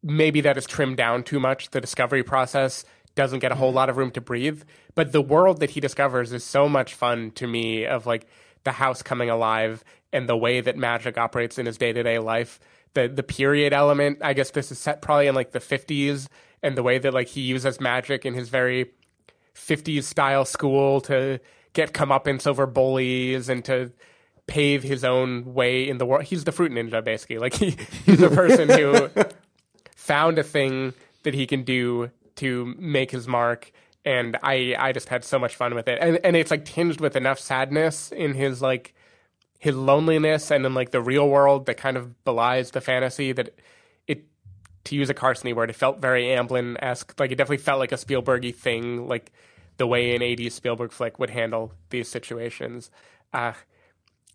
maybe 0.00 0.40
that 0.42 0.56
is 0.56 0.64
trimmed 0.64 0.96
down 0.96 1.24
too 1.24 1.40
much. 1.40 1.70
The 1.70 1.80
discovery 1.80 2.22
process 2.22 2.84
doesn't 3.16 3.40
get 3.40 3.50
a 3.50 3.56
whole 3.56 3.72
lot 3.72 3.90
of 3.90 3.96
room 3.96 4.12
to 4.12 4.20
breathe. 4.20 4.62
But 4.94 5.10
the 5.10 5.20
world 5.20 5.58
that 5.58 5.70
he 5.70 5.80
discovers 5.80 6.32
is 6.32 6.44
so 6.44 6.68
much 6.68 6.94
fun 6.94 7.32
to 7.32 7.48
me 7.48 7.84
of 7.84 8.06
like 8.06 8.28
the 8.62 8.70
house 8.70 9.02
coming 9.02 9.28
alive 9.28 9.82
and 10.12 10.28
the 10.28 10.36
way 10.36 10.60
that 10.60 10.76
magic 10.76 11.18
operates 11.18 11.58
in 11.58 11.66
his 11.66 11.78
day 11.78 11.92
to 11.92 12.04
day 12.04 12.20
life. 12.20 12.60
The 12.94 13.08
the 13.08 13.22
period 13.22 13.72
element, 13.72 14.18
I 14.22 14.32
guess 14.32 14.50
this 14.50 14.72
is 14.72 14.78
set 14.78 15.02
probably 15.02 15.26
in 15.26 15.34
like 15.34 15.52
the 15.52 15.60
fifties 15.60 16.28
and 16.62 16.76
the 16.76 16.82
way 16.82 16.98
that 16.98 17.14
like 17.14 17.28
he 17.28 17.40
uses 17.42 17.80
magic 17.80 18.26
in 18.26 18.34
his 18.34 18.48
very 18.48 18.92
50s 19.54 20.04
style 20.04 20.44
school 20.44 21.00
to 21.02 21.40
get 21.72 21.92
comeuppance 21.92 22.46
over 22.46 22.66
bullies 22.66 23.48
and 23.48 23.64
to 23.64 23.92
pave 24.46 24.82
his 24.82 25.04
own 25.04 25.54
way 25.54 25.88
in 25.88 25.98
the 25.98 26.06
world. 26.06 26.24
He's 26.24 26.44
the 26.44 26.52
fruit 26.52 26.72
ninja, 26.72 27.04
basically. 27.04 27.38
Like 27.38 27.54
he, 27.62 27.76
he's 28.04 28.18
the 28.18 28.30
person 28.30 28.68
who 28.68 29.08
found 29.94 30.38
a 30.38 30.42
thing 30.42 30.94
that 31.22 31.34
he 31.34 31.46
can 31.46 31.62
do 31.62 32.10
to 32.36 32.74
make 32.78 33.10
his 33.10 33.28
mark. 33.28 33.70
And 34.04 34.38
I, 34.42 34.74
I 34.78 34.92
just 34.92 35.08
had 35.08 35.24
so 35.24 35.38
much 35.38 35.54
fun 35.54 35.74
with 35.74 35.86
it. 35.86 35.98
And, 36.00 36.18
and 36.24 36.36
it's 36.36 36.50
like 36.50 36.64
tinged 36.64 37.00
with 37.00 37.14
enough 37.14 37.38
sadness 37.38 38.10
in 38.10 38.34
his 38.34 38.62
like 38.62 38.94
his 39.58 39.74
loneliness 39.74 40.50
and 40.50 40.64
in 40.64 40.72
like 40.74 40.90
the 40.90 41.00
real 41.00 41.28
world 41.28 41.66
that 41.66 41.76
kind 41.76 41.96
of 41.96 42.24
belies 42.24 42.70
the 42.70 42.80
fantasy 42.80 43.32
that 43.32 43.58
it 44.06 44.24
to 44.84 44.94
use 44.94 45.10
a 45.10 45.14
Carsony 45.14 45.54
word, 45.54 45.68
it 45.68 45.76
felt 45.76 46.00
very 46.00 46.24
Amblin 46.26 46.76
esque. 46.80 47.18
Like 47.18 47.32
it 47.32 47.34
definitely 47.34 47.58
felt 47.58 47.80
like 47.80 47.92
a 47.92 47.96
Spielbergy 47.96 48.54
thing, 48.54 49.08
like 49.08 49.32
the 49.76 49.86
way 49.86 50.14
an 50.14 50.22
'80s 50.22 50.52
Spielberg 50.52 50.92
flick 50.92 51.18
would 51.18 51.30
handle 51.30 51.72
these 51.90 52.08
situations. 52.08 52.90
Uh, 53.32 53.52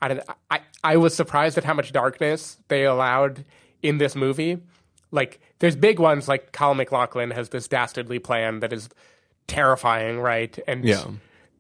I 0.01 0.07
don't. 0.09 0.21
I 0.51 0.59
I 0.83 0.97
was 0.97 1.15
surprised 1.15 1.57
at 1.57 1.63
how 1.63 1.73
much 1.73 1.93
darkness 1.93 2.57
they 2.67 2.83
allowed 2.83 3.45
in 3.81 3.97
this 3.97 4.15
movie. 4.15 4.57
Like 5.11 5.39
there's 5.59 5.77
big 5.77 5.99
ones 5.99 6.27
like 6.27 6.51
Kyle 6.51 6.75
MacLachlan 6.75 7.31
has 7.31 7.49
this 7.49 7.67
dastardly 7.69 8.19
plan 8.19 8.59
that 8.59 8.73
is 8.73 8.89
terrifying, 9.47 10.19
right? 10.19 10.57
And 10.67 10.83
Yeah. 10.83 11.05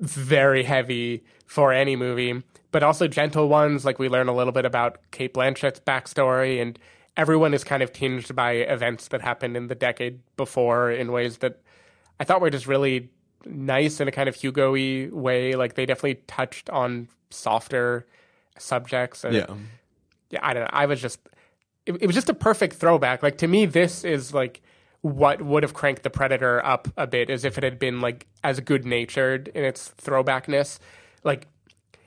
Very 0.03 0.63
heavy 0.63 1.23
for 1.45 1.71
any 1.71 1.95
movie, 1.95 2.43
but 2.71 2.83
also 2.83 3.07
gentle 3.07 3.47
ones. 3.47 3.85
Like 3.85 3.99
we 3.99 4.09
learn 4.09 4.27
a 4.27 4.35
little 4.35 4.51
bit 4.51 4.65
about 4.65 4.97
Cate 5.11 5.33
Blanchett's 5.33 5.79
backstory, 5.79 6.61
and 6.61 6.77
everyone 7.15 7.53
is 7.53 7.63
kind 7.63 7.81
of 7.81 7.93
tinged 7.93 8.35
by 8.35 8.51
events 8.51 9.07
that 9.09 9.21
happened 9.21 9.55
in 9.55 9.67
the 9.67 9.75
decade 9.75 10.19
before 10.35 10.91
in 10.91 11.11
ways 11.13 11.37
that 11.37 11.61
I 12.19 12.25
thought 12.25 12.41
were 12.41 12.49
just 12.49 12.67
really 12.67 13.09
nice 13.45 14.01
in 14.01 14.07
a 14.09 14.11
kind 14.11 14.27
of 14.27 14.35
Hugo-y 14.35 15.07
way. 15.11 15.53
Like 15.55 15.75
they 15.75 15.85
definitely 15.85 16.21
touched 16.27 16.69
on 16.69 17.07
softer 17.29 18.05
subjects. 18.59 19.23
And 19.23 19.35
Yeah. 19.35 19.45
yeah, 20.31 20.39
I 20.41 20.53
don't 20.53 20.63
know. 20.63 20.69
I 20.73 20.85
was 20.85 21.01
just, 21.01 21.19
it, 21.85 21.93
it 22.01 22.07
was 22.07 22.15
just 22.15 22.29
a 22.29 22.33
perfect 22.33 22.75
throwback. 22.75 23.23
Like 23.23 23.37
to 23.37 23.47
me, 23.47 23.65
this 23.65 24.03
is 24.03 24.33
like 24.33 24.61
what 25.03 25.41
would 25.41 25.63
have 25.63 25.73
cranked 25.73 26.03
the 26.03 26.09
Predator 26.09 26.65
up 26.65 26.87
a 26.97 27.05
bit, 27.05 27.29
as 27.29 27.43
if 27.43 27.57
it 27.57 27.63
had 27.63 27.77
been 27.77 27.99
like 28.01 28.25
as 28.43 28.59
good 28.61 28.85
natured 28.85 29.49
in 29.49 29.63
its 29.63 29.91
throwbackness. 30.01 30.79
Like 31.25 31.47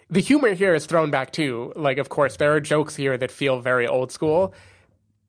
the 0.09 0.21
humor 0.21 0.55
here 0.55 0.75
is 0.75 0.87
thrown 0.87 1.11
back 1.11 1.31
too. 1.31 1.73
Like, 1.77 1.99
of 1.99 2.09
course, 2.09 2.39
there 2.39 2.55
are 2.55 2.61
jokes 2.61 2.97
here 2.97 3.19
that 3.19 3.31
feel 3.31 3.61
very 3.61 3.87
old 3.87 4.13
school, 4.13 4.55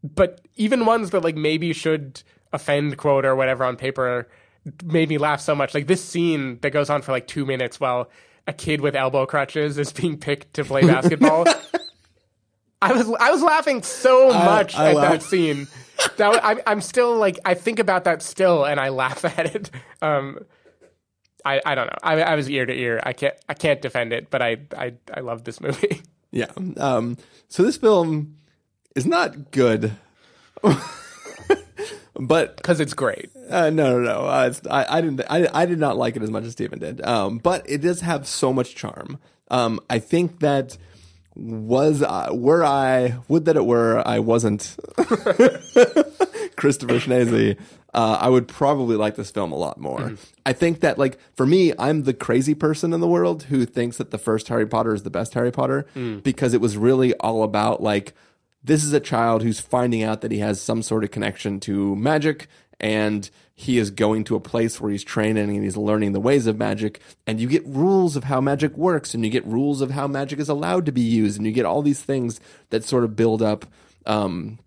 but 0.01 0.39
even 0.55 0.86
ones 0.86 1.09
that 1.09 1.24
like 1.24 1.36
maybe 1.36 1.74
should 1.74 2.24
offend 2.53 2.95
quote 2.97 3.25
or 3.25 3.36
whatever 3.36 3.65
on 3.65 3.75
paper 3.75 4.29
made 4.86 5.09
me 5.09 5.17
laugh 5.17 5.41
so 5.41 5.53
much. 5.53 5.74
Like 5.74 5.88
this 5.88 6.03
scene 6.03 6.59
that 6.62 6.71
goes 6.71 6.89
on 6.89 7.01
for 7.01 7.12
like 7.12 7.27
two 7.27 7.45
minutes 7.45 7.81
while 7.81 8.09
a 8.47 8.53
kid 8.53 8.79
with 8.79 8.95
elbow 8.95 9.25
crutches 9.25 9.77
is 9.77 9.91
being 9.91 10.17
picked 10.17 10.53
to 10.53 10.63
play 10.63 10.83
basketball. 10.83 11.45
I 12.81 12.93
was 12.93 13.12
I 13.19 13.31
was 13.31 13.41
laughing 13.41 13.83
so 13.83 14.29
much 14.29 14.75
I 14.75 14.91
at 14.91 14.95
laughed. 14.95 15.12
that 15.12 15.24
scene. 15.24 15.67
That 16.18 16.39
I'm 16.44 16.60
I'm 16.68 16.82
still 16.82 17.18
like 17.18 17.39
I 17.46 17.54
think 17.54 17.80
about 17.80 18.04
that 18.06 18.22
still 18.22 18.66
and 18.66 18.80
I 18.80 18.89
laugh 18.89 19.24
at 19.25 19.56
it. 19.56 19.72
Um, 20.01 20.39
I 21.46 21.62
I 21.66 21.75
don't 21.75 21.88
know. 21.88 21.98
I 22.04 22.22
I 22.22 22.36
was 22.36 22.50
ear 22.50 22.66
to 22.66 22.74
ear. 22.74 23.00
I 23.04 23.13
can't 23.13 23.36
I 23.50 23.54
can't 23.54 23.82
defend 23.82 24.13
it, 24.13 24.30
but 24.30 24.42
I 24.42 24.58
I 24.77 24.94
I 25.13 25.20
love 25.22 25.44
this 25.44 25.62
movie. 25.62 26.01
Yeah. 26.30 26.51
Um, 26.75 27.18
so 27.48 27.63
this 27.63 27.77
film 27.77 28.36
is 28.98 29.06
not 29.06 29.50
good, 29.51 29.94
but 32.20 32.58
because 32.58 32.80
it's 32.80 32.94
great. 32.94 33.30
uh, 33.50 33.70
no, 33.70 33.98
no, 33.98 34.00
no. 34.00 34.27
Uh, 34.27 34.48
it's, 34.50 34.62
I, 34.70 34.98
I 34.98 35.01
didn't. 35.01 35.22
I, 35.30 35.48
I 35.54 35.66
did 35.66 35.80
not 35.80 35.98
like 35.98 36.16
it 36.16 36.22
as 36.22 36.30
much 36.30 36.44
as 36.44 36.51
Stephen 36.51 36.80
did. 36.80 37.04
Um, 37.06 37.38
but 37.38 37.68
it 37.70 37.80
does 37.80 38.01
have 38.01 38.27
so 38.27 38.51
much 38.51 38.75
charm. 38.75 39.20
Um, 39.50 39.80
I 39.89 40.00
think 40.00 40.39
that 40.42 40.77
was 41.38 42.01
uh, 42.01 42.29
were 42.34 42.63
I 42.63 43.17
would 43.27 43.46
that 43.46 43.56
it 43.56 43.65
were 43.65 44.06
I 44.06 44.20
wasn't. 44.20 44.75
Christopher 46.58 46.96
Schnese, 46.96 47.56
uh, 47.94 48.17
I 48.20 48.29
would 48.29 48.48
probably 48.48 48.96
like 48.96 49.15
this 49.15 49.29
film 49.29 49.51
a 49.51 49.56
lot 49.56 49.79
more. 49.79 50.13
I 50.44 50.53
think 50.53 50.79
that, 50.79 50.98
like, 50.98 51.20
for 51.36 51.46
me, 51.46 51.72
I'm 51.77 52.03
the 52.03 52.15
crazy 52.15 52.56
person 52.56 52.94
in 52.94 53.00
the 53.00 53.08
world 53.08 53.44
who 53.44 53.63
thinks 53.65 53.98
that 53.98 54.10
the 54.10 54.17
first 54.17 54.48
Harry 54.48 54.65
Potter 54.65 54.94
is 54.94 55.03
the 55.03 55.12
best 55.12 55.36
Harry 55.36 55.51
Potter 55.51 55.86
because 56.24 56.56
it 56.56 56.62
was 56.62 56.75
really 56.75 57.13
all 57.15 57.44
about, 57.44 57.84
like, 57.84 58.13
this 58.63 58.84
is 58.84 58.91
a 58.91 59.00
child 59.00 59.44
who's 59.44 59.60
finding 59.60 60.01
out 60.01 60.22
that 60.22 60.32
he 60.32 60.39
has 60.39 60.60
some 60.60 60.82
sort 60.82 61.03
of 61.03 61.12
connection 61.12 61.60
to 61.62 61.96
magic 61.96 62.48
and 62.79 63.29
he 63.53 63.79
is 63.79 63.89
going 63.89 64.24
to 64.24 64.36
a 64.36 64.39
place 64.39 64.79
where 64.79 64.91
he's 64.91 65.03
training 65.03 65.50
and 65.50 65.63
he's 65.63 65.77
learning 65.77 66.12
the 66.12 66.19
ways 66.19 66.46
of 66.46 66.57
magic 66.57 67.01
and 67.25 67.39
you 67.39 67.48
get 67.48 67.65
rules 67.65 68.15
of 68.15 68.25
how 68.25 68.39
magic 68.39 68.77
works 68.77 69.15
and 69.15 69.25
you 69.25 69.31
get 69.31 69.46
rules 69.46 69.81
of 69.81 69.91
how 69.91 70.07
magic 70.07 70.39
is 70.39 70.48
allowed 70.48 70.86
to 70.86 70.91
be 70.91 71.01
used 71.01 71.38
and 71.38 71.48
you 71.48 71.51
get 71.51 71.65
all 71.65 71.81
these 71.81 72.01
things 72.01 72.39
that 72.69 72.84
sort 72.84 73.03
of 73.03 73.15
build 73.15 73.41
up 73.41 73.65
um, 74.05 74.60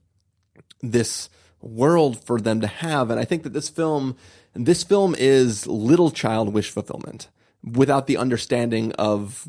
this 0.82 1.28
world 1.60 2.24
for 2.24 2.40
them 2.40 2.60
to 2.60 2.66
have. 2.66 3.10
And 3.10 3.20
I 3.20 3.24
think 3.24 3.44
that 3.44 3.52
this 3.52 3.68
film, 3.68 4.16
this 4.54 4.82
film 4.82 5.14
is 5.16 5.66
little 5.68 6.10
child 6.10 6.52
wish 6.52 6.70
fulfillment 6.70 7.28
without 7.62 8.06
the 8.08 8.16
understanding 8.16 8.92
of 8.92 9.46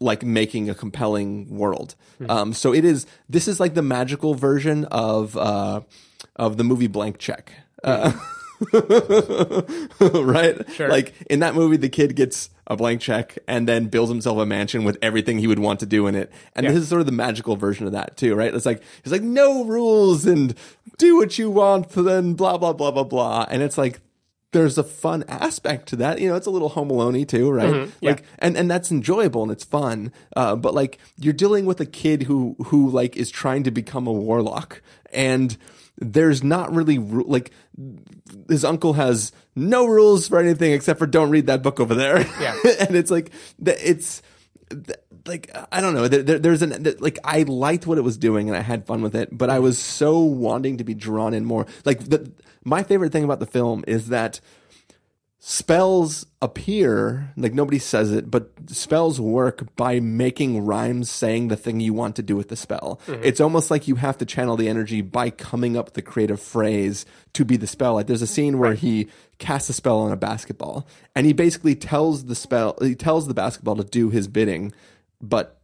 like 0.00 0.24
making 0.24 0.68
a 0.68 0.74
compelling 0.74 1.48
world. 1.56 1.94
Um, 2.28 2.52
so 2.52 2.74
it 2.74 2.84
is, 2.84 3.06
this 3.28 3.46
is 3.46 3.60
like 3.60 3.74
the 3.74 3.82
magical 3.82 4.34
version 4.34 4.86
of, 4.86 5.36
uh, 5.36 5.82
of 6.34 6.56
the 6.56 6.64
movie 6.64 6.88
Blank 6.88 7.18
Check. 7.18 7.52
Uh, 7.84 8.12
right? 10.00 10.70
Sure. 10.72 10.88
Like 10.88 11.14
in 11.30 11.40
that 11.40 11.54
movie, 11.54 11.76
the 11.76 11.88
kid 11.88 12.14
gets 12.16 12.50
a 12.66 12.76
blank 12.76 13.00
check 13.00 13.38
and 13.48 13.68
then 13.68 13.86
builds 13.86 14.10
himself 14.10 14.38
a 14.38 14.46
mansion 14.46 14.84
with 14.84 14.98
everything 15.02 15.38
he 15.38 15.46
would 15.46 15.58
want 15.58 15.80
to 15.80 15.86
do 15.86 16.06
in 16.06 16.14
it. 16.14 16.30
And 16.54 16.64
Yeah. 16.64 16.72
this 16.72 16.82
is 16.82 16.88
sort 16.88 17.00
of 17.00 17.06
the 17.06 17.12
magical 17.12 17.56
version 17.56 17.86
of 17.86 17.92
that 17.92 18.16
too, 18.16 18.34
right? 18.34 18.54
It's 18.54 18.66
like 18.66 18.82
it's 19.02 19.12
like 19.12 19.22
no 19.22 19.64
rules 19.64 20.26
and 20.26 20.54
do 20.98 21.16
what 21.16 21.38
you 21.38 21.50
want, 21.50 21.88
then 21.90 22.34
blah 22.34 22.56
blah 22.58 22.72
blah 22.72 22.90
blah 22.90 23.04
blah. 23.04 23.46
And 23.50 23.62
it's 23.62 23.76
like 23.78 24.00
there's 24.52 24.76
a 24.76 24.84
fun 24.84 25.24
aspect 25.28 25.88
to 25.88 25.96
that. 25.96 26.20
You 26.20 26.28
know, 26.28 26.36
it's 26.36 26.46
a 26.46 26.50
little 26.50 26.68
home 26.68 26.90
alone 26.90 27.24
too, 27.24 27.50
right? 27.50 27.72
Mm-hmm. 27.72 27.90
yeah. 28.00 28.10
Like 28.10 28.24
and 28.38 28.56
and 28.56 28.70
that's 28.70 28.90
enjoyable 28.90 29.42
and 29.42 29.50
it's 29.50 29.64
fun. 29.64 30.12
Uh, 30.36 30.56
but 30.56 30.74
like 30.74 30.98
you're 31.18 31.32
dealing 31.32 31.66
with 31.66 31.80
a 31.80 31.86
kid 31.86 32.24
who 32.24 32.56
who 32.66 32.90
like 32.90 33.16
is 33.16 33.30
trying 33.30 33.64
to 33.64 33.70
become 33.70 34.06
a 34.06 34.12
warlock 34.12 34.82
and 35.12 35.56
there's 36.02 36.42
not 36.42 36.72
really 36.74 36.98
like 36.98 37.52
his 38.48 38.64
uncle 38.64 38.94
has 38.94 39.32
no 39.54 39.86
rules 39.86 40.28
for 40.28 40.38
anything 40.38 40.72
except 40.72 40.98
for 40.98 41.06
don't 41.06 41.30
read 41.30 41.46
that 41.46 41.62
book 41.62 41.80
over 41.80 41.94
there. 41.94 42.20
Yeah. 42.40 42.56
and 42.80 42.96
it's 42.96 43.10
like 43.10 43.30
it's 43.60 44.22
like 45.26 45.50
I 45.70 45.80
don't 45.80 45.94
know. 45.94 46.08
There, 46.08 46.22
there, 46.22 46.38
there's 46.38 46.62
an 46.62 46.96
like 46.98 47.18
I 47.24 47.42
liked 47.42 47.86
what 47.86 47.98
it 47.98 48.02
was 48.02 48.16
doing 48.16 48.48
and 48.48 48.56
I 48.56 48.62
had 48.62 48.86
fun 48.86 49.02
with 49.02 49.14
it, 49.14 49.36
but 49.36 49.50
I 49.50 49.58
was 49.58 49.78
so 49.78 50.20
wanting 50.20 50.78
to 50.78 50.84
be 50.84 50.94
drawn 50.94 51.34
in 51.34 51.44
more. 51.44 51.66
Like 51.84 52.08
the 52.08 52.32
my 52.64 52.82
favorite 52.82 53.12
thing 53.12 53.24
about 53.24 53.40
the 53.40 53.46
film 53.46 53.84
is 53.86 54.08
that 54.08 54.40
spells 55.44 56.24
appear 56.40 57.32
like 57.36 57.52
nobody 57.52 57.80
says 57.80 58.12
it 58.12 58.30
but 58.30 58.52
spells 58.68 59.20
work 59.20 59.74
by 59.74 59.98
making 59.98 60.64
rhymes 60.64 61.10
saying 61.10 61.48
the 61.48 61.56
thing 61.56 61.80
you 61.80 61.92
want 61.92 62.14
to 62.14 62.22
do 62.22 62.36
with 62.36 62.46
the 62.46 62.54
spell. 62.54 63.00
Mm-hmm. 63.08 63.24
It's 63.24 63.40
almost 63.40 63.68
like 63.68 63.88
you 63.88 63.96
have 63.96 64.16
to 64.18 64.24
channel 64.24 64.56
the 64.56 64.68
energy 64.68 65.00
by 65.00 65.30
coming 65.30 65.76
up 65.76 65.86
with 65.86 65.94
the 65.94 66.02
creative 66.02 66.40
phrase 66.40 67.04
to 67.32 67.44
be 67.44 67.56
the 67.56 67.66
spell. 67.66 67.94
Like 67.94 68.06
there's 68.06 68.22
a 68.22 68.26
scene 68.28 68.60
where 68.60 68.74
he 68.74 69.08
casts 69.38 69.68
a 69.68 69.72
spell 69.72 69.98
on 69.98 70.12
a 70.12 70.16
basketball 70.16 70.86
and 71.16 71.26
he 71.26 71.32
basically 71.32 71.74
tells 71.74 72.26
the 72.26 72.36
spell 72.36 72.78
he 72.80 72.94
tells 72.94 73.26
the 73.26 73.34
basketball 73.34 73.74
to 73.74 73.84
do 73.84 74.10
his 74.10 74.28
bidding 74.28 74.72
but 75.20 75.58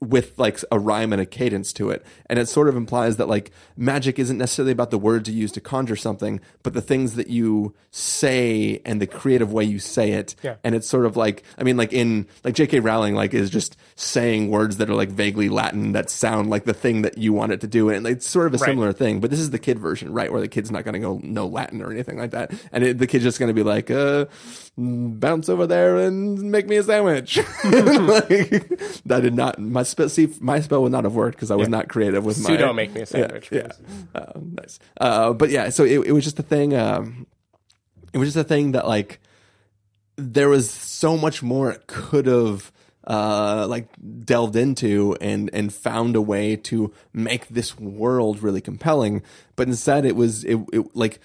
with 0.00 0.38
like 0.38 0.60
a 0.70 0.78
rhyme 0.78 1.12
and 1.12 1.20
a 1.20 1.26
cadence 1.26 1.72
to 1.74 1.90
it. 1.90 2.04
And 2.26 2.38
it 2.38 2.48
sort 2.48 2.68
of 2.68 2.76
implies 2.76 3.16
that 3.16 3.28
like 3.28 3.50
magic 3.76 4.18
isn't 4.18 4.38
necessarily 4.38 4.72
about 4.72 4.90
the 4.90 4.98
words 4.98 5.28
you 5.28 5.34
use 5.34 5.52
to 5.52 5.60
conjure 5.60 5.96
something, 5.96 6.40
but 6.62 6.72
the 6.72 6.80
things 6.80 7.14
that 7.16 7.28
you 7.28 7.74
say 7.90 8.80
and 8.84 9.00
the 9.00 9.06
creative 9.06 9.52
way 9.52 9.64
you 9.64 9.78
say 9.78 10.12
it. 10.12 10.34
Yeah. 10.42 10.56
And 10.64 10.74
it's 10.74 10.88
sort 10.88 11.04
of 11.06 11.16
like, 11.16 11.42
I 11.58 11.64
mean, 11.64 11.76
like 11.76 11.92
in, 11.92 12.26
like 12.44 12.54
J.K. 12.54 12.80
Rowling, 12.80 13.14
like 13.14 13.34
is 13.34 13.50
just 13.50 13.76
saying 13.96 14.50
words 14.50 14.76
that 14.78 14.88
are 14.88 14.94
like 14.94 15.10
vaguely 15.10 15.48
Latin 15.48 15.92
that 15.92 16.10
sound 16.10 16.48
like 16.50 16.64
the 16.64 16.74
thing 16.74 17.02
that 17.02 17.18
you 17.18 17.32
want 17.32 17.52
it 17.52 17.60
to 17.62 17.66
do. 17.66 17.90
And 17.90 18.06
it's 18.06 18.26
sort 18.28 18.46
of 18.46 18.54
a 18.54 18.58
Right. 18.58 18.66
similar 18.68 18.92
thing, 18.92 19.18
but 19.20 19.30
this 19.30 19.40
is 19.40 19.50
the 19.50 19.58
kid 19.58 19.78
version, 19.80 20.12
right? 20.12 20.30
Where 20.30 20.40
the 20.40 20.48
kid's 20.48 20.70
not 20.70 20.84
going 20.84 20.94
to 20.94 21.00
go 21.00 21.20
know 21.24 21.46
Latin 21.48 21.82
or 21.82 21.90
anything 21.90 22.18
like 22.18 22.30
that. 22.30 22.52
And 22.70 22.84
it, 22.84 22.98
the 22.98 23.06
kid's 23.08 23.24
just 23.24 23.38
going 23.40 23.48
to 23.48 23.54
be 23.54 23.62
like, 23.64 23.90
uh, 23.90 24.26
bounce 24.78 25.48
over 25.48 25.66
there 25.66 25.96
and 25.98 26.40
make 26.50 26.68
me 26.68 26.76
a 26.76 26.82
sandwich. 26.82 27.36
like, 27.64 28.68
that 29.04 29.20
did 29.22 29.34
not 29.34 29.58
my 29.72 29.82
spell. 29.82 30.08
See, 30.08 30.28
my 30.40 30.60
spell 30.60 30.82
would 30.82 30.92
not 30.92 31.04
have 31.04 31.14
worked 31.14 31.36
because 31.36 31.50
I 31.50 31.56
was 31.56 31.68
not 31.68 31.88
creative 31.88 32.24
with 32.24 32.42
my 32.42 32.50
sudo 32.50 32.74
make 32.74 32.92
me 32.94 33.00
a 33.00 33.06
sandwich, 33.06 33.48
Yeah, 33.50 33.68
yeah. 34.14 34.20
Uh, 34.20 34.32
nice. 34.40 34.78
Uh, 35.00 35.32
but 35.32 35.50
yeah, 35.50 35.70
so 35.70 35.84
it, 35.84 36.06
it 36.06 36.12
was 36.12 36.24
just 36.24 36.38
a 36.38 36.42
thing. 36.42 36.74
Um, 36.76 37.26
it 38.12 38.18
was 38.18 38.28
just 38.28 38.36
a 38.36 38.48
thing 38.48 38.72
that 38.72 38.86
like 38.86 39.20
there 40.16 40.48
was 40.48 40.70
so 40.70 41.16
much 41.16 41.42
more 41.42 41.70
it 41.70 41.86
could 41.86 42.26
have 42.26 42.70
uh 43.04 43.66
like 43.68 43.88
delved 44.24 44.54
into 44.54 45.16
and 45.20 45.50
and 45.52 45.74
found 45.74 46.14
a 46.14 46.20
way 46.20 46.54
to 46.54 46.92
make 47.12 47.48
this 47.48 47.76
world 47.76 48.40
really 48.42 48.60
compelling 48.60 49.22
but 49.56 49.66
instead 49.66 50.04
it 50.04 50.14
was 50.14 50.44
it, 50.44 50.56
it 50.72 50.94
like 50.94 51.18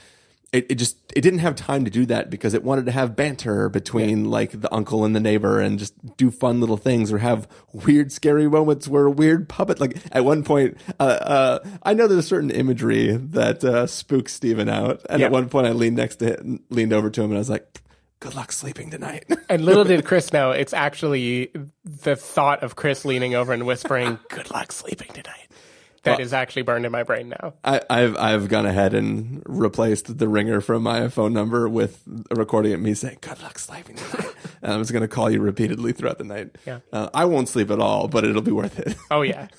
it, 0.53 0.65
it 0.69 0.75
just 0.75 0.97
it 1.15 1.21
didn't 1.21 1.39
have 1.39 1.55
time 1.55 1.83
to 1.85 1.91
do 1.91 2.05
that 2.05 2.29
because 2.29 2.53
it 2.53 2.63
wanted 2.63 2.85
to 2.85 2.91
have 2.91 3.15
banter 3.15 3.67
between 3.69 4.25
like 4.29 4.61
the 4.61 4.73
uncle 4.73 5.03
and 5.03 5.15
the 5.15 5.19
neighbor 5.19 5.59
and 5.59 5.77
just 5.77 5.93
do 6.15 6.31
fun 6.31 6.59
little 6.61 6.77
things 6.77 7.11
or 7.11 7.17
have 7.17 7.47
weird 7.73 8.11
scary 8.13 8.47
moments 8.49 8.87
where 8.87 9.05
a 9.05 9.11
weird 9.11 9.49
puppet 9.49 9.79
like 9.81 9.97
at 10.11 10.23
one 10.23 10.43
point 10.43 10.77
uh, 10.99 11.03
uh 11.03 11.59
I 11.83 11.93
know 11.93 12.07
there's 12.07 12.23
a 12.23 12.27
certain 12.27 12.49
imagery 12.51 13.11
that 13.17 13.63
uh 13.63 13.87
spooks 13.87 14.33
Stephen 14.33 14.69
out 14.69 15.01
and 15.09 15.19
Yeah. 15.19 15.25
at 15.25 15.31
one 15.33 15.49
point 15.49 15.67
I 15.67 15.71
leaned 15.71 15.97
next 15.97 16.17
to 16.17 16.37
him, 16.37 16.63
leaned 16.69 16.93
over 16.93 17.09
to 17.09 17.21
him 17.21 17.31
and 17.31 17.35
I 17.35 17.39
was 17.39 17.49
like 17.49 17.81
good 18.21 18.33
luck 18.33 18.51
sleeping 18.53 18.89
tonight 18.89 19.25
And 19.49 19.65
little 19.65 19.83
did 19.83 20.05
Chris 20.05 20.31
know, 20.31 20.51
it's 20.51 20.73
actually 20.73 21.51
the 21.83 22.15
thought 22.15 22.63
of 22.63 22.75
Chris 22.75 23.03
leaning 23.05 23.35
over 23.35 23.53
and 23.53 23.65
whispering, 23.65 24.17
"Good 24.29 24.49
luck 24.51 24.71
sleeping 24.71 25.07
tonight." 25.13 25.46
That 26.07 26.19
is 26.19 26.33
actually 26.33 26.63
burned 26.63 26.85
in 26.85 26.91
my 26.91 27.03
brain 27.03 27.29
now. 27.29 27.53
I, 27.63 27.81
I've 27.89 28.17
I've 28.17 28.47
gone 28.49 28.65
ahead 28.65 28.93
and 28.93 29.41
replaced 29.45 30.17
the 30.17 30.27
ringer 30.27 30.61
from 30.61 30.83
my 30.83 31.07
phone 31.09 31.33
number 31.33 31.69
with 31.69 32.01
a 32.31 32.35
recording 32.35 32.73
of 32.73 32.79
me 32.81 32.93
saying 32.93 33.19
"Good 33.21 33.41
luck 33.41 33.59
sleeping 33.59 33.95
tonight," 33.95 34.33
and 34.61 34.73
I'm 34.73 34.79
just 34.81 34.91
going 34.91 35.01
to 35.01 35.07
call 35.07 35.29
you 35.29 35.39
repeatedly 35.41 35.93
throughout 35.93 36.17
the 36.17 36.23
night. 36.23 36.55
Yeah. 36.65 36.79
uh, 36.91 37.09
I 37.13 37.25
won't 37.25 37.49
sleep 37.49 37.69
at 37.71 37.79
all, 37.79 38.07
but 38.07 38.23
it'll 38.25 38.41
be 38.41 38.51
worth 38.51 38.79
it. 38.79 38.95
Oh 39.11 39.21
yeah. 39.21 39.47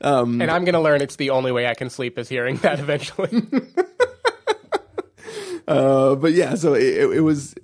Um, 0.00 0.40
and 0.40 0.50
I'm 0.50 0.64
gonna 0.64 0.80
learn 0.80 1.02
it's 1.02 1.16
the 1.16 1.30
only 1.30 1.52
way 1.52 1.66
I 1.66 1.74
can 1.74 1.90
sleep 1.90 2.18
is 2.18 2.28
hearing 2.28 2.56
that 2.58 2.80
eventually. 2.80 3.42
Uh, 5.68 6.14
but 6.16 6.32
yeah, 6.32 6.54
so 6.54 6.74
it, 6.74 6.82
it, 6.82 7.10
it 7.18 7.20
was. 7.20 7.54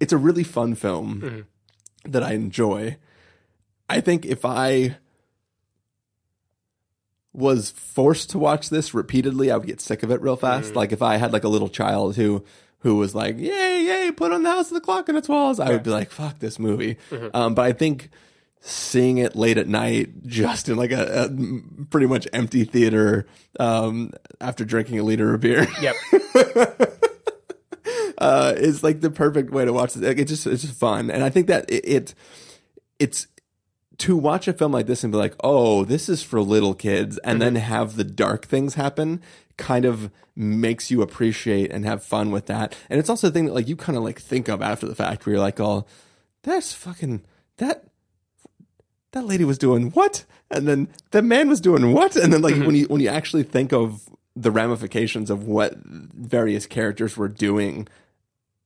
It's 0.00 0.12
a 0.12 0.16
really 0.18 0.42
fun 0.44 0.74
film 0.74 1.46
that 2.04 2.22
I 2.22 2.32
enjoy. 2.32 2.96
I 3.88 4.00
think 4.00 4.24
if 4.24 4.44
I 4.44 4.96
was 7.32 7.70
forced 7.70 8.30
to 8.30 8.38
watch 8.38 8.70
this 8.70 8.92
repeatedly, 8.92 9.50
I 9.50 9.56
would 9.56 9.66
get 9.66 9.80
sick 9.80 10.02
of 10.02 10.10
it 10.10 10.20
real 10.20 10.36
fast. 10.36 10.74
Like 10.74 10.92
if 10.92 11.02
I 11.02 11.16
had 11.16 11.32
like 11.32 11.44
a 11.44 11.48
little 11.48 11.68
child 11.68 12.16
who 12.16 12.44
who 12.80 12.96
was 12.96 13.14
like, 13.14 13.38
"Yay, 13.38 13.84
yay, 13.84 14.10
put 14.10 14.32
on 14.32 14.42
the 14.42 14.50
House 14.50 14.68
of 14.68 14.74
the 14.74 14.80
Clock 14.80 15.08
and 15.08 15.16
its 15.16 15.28
walls," 15.28 15.60
I 15.60 15.70
would 15.70 15.82
be 15.82 15.90
like, 15.90 16.10
"Fuck 16.10 16.38
this 16.38 16.58
movie." 16.58 16.96
Um, 17.34 17.54
but 17.54 17.66
I 17.66 17.72
think 17.72 18.10
seeing 18.60 19.18
it 19.18 19.36
late 19.36 19.58
at 19.58 19.68
night, 19.68 20.26
just 20.26 20.68
in 20.68 20.76
like 20.76 20.92
a, 20.92 21.24
a 21.24 21.30
pretty 21.90 22.06
much 22.06 22.26
empty 22.32 22.64
theater, 22.64 23.26
um, 23.58 24.12
after 24.40 24.64
drinking 24.64 24.98
a 24.98 25.02
liter 25.02 25.34
of 25.34 25.40
beer, 25.40 25.66
yep. 25.80 25.94
uh, 28.18 28.54
is 28.56 28.82
like 28.82 29.00
the 29.00 29.10
perfect 29.10 29.50
way 29.50 29.64
to 29.64 29.72
watch 29.72 29.96
it. 29.96 30.02
Like, 30.02 30.18
it's 30.18 30.30
just 30.30 30.46
it's 30.46 30.62
just 30.62 30.74
fun, 30.74 31.10
and 31.10 31.22
I 31.22 31.30
think 31.30 31.46
that 31.48 31.70
it, 31.70 31.84
it 31.86 32.14
it's 32.98 33.26
to 34.00 34.16
watch 34.16 34.48
a 34.48 34.52
film 34.52 34.72
like 34.72 34.86
this 34.86 35.04
and 35.04 35.12
be 35.12 35.18
like, 35.18 35.34
oh, 35.44 35.84
this 35.84 36.08
is 36.08 36.22
for 36.22 36.40
little 36.40 36.74
kids, 36.74 37.18
and 37.18 37.40
then 37.40 37.54
mm-hmm. 37.54 37.64
have 37.64 37.96
the 37.96 38.04
dark 38.04 38.46
things 38.46 38.74
happen. 38.74 39.22
Kind 39.56 39.84
of 39.84 40.10
makes 40.34 40.90
you 40.90 41.02
appreciate 41.02 41.70
and 41.70 41.84
have 41.84 42.02
fun 42.02 42.30
with 42.30 42.46
that, 42.46 42.74
and 42.88 42.98
it's 42.98 43.10
also 43.10 43.28
the 43.28 43.32
thing 43.32 43.46
that 43.46 43.54
like 43.54 43.68
you 43.68 43.76
kind 43.76 43.96
of 43.96 44.04
like 44.04 44.20
think 44.20 44.48
of 44.48 44.62
after 44.62 44.86
the 44.86 44.94
fact, 44.94 45.24
where 45.24 45.34
you're 45.34 45.42
like, 45.42 45.60
oh, 45.60 45.84
that's 46.42 46.72
fucking 46.72 47.22
that 47.58 47.84
that 49.12 49.26
lady 49.26 49.44
was 49.44 49.58
doing 49.58 49.90
what, 49.90 50.24
and 50.50 50.66
then 50.66 50.88
the 51.10 51.20
man 51.20 51.48
was 51.48 51.60
doing 51.60 51.92
what, 51.92 52.16
and 52.16 52.32
then 52.32 52.40
like 52.40 52.54
mm-hmm. 52.54 52.66
when 52.66 52.74
you 52.74 52.86
when 52.86 53.00
you 53.00 53.08
actually 53.08 53.42
think 53.42 53.72
of 53.72 54.08
the 54.34 54.50
ramifications 54.50 55.28
of 55.28 55.44
what 55.44 55.74
various 55.76 56.64
characters 56.64 57.16
were 57.16 57.28
doing, 57.28 57.86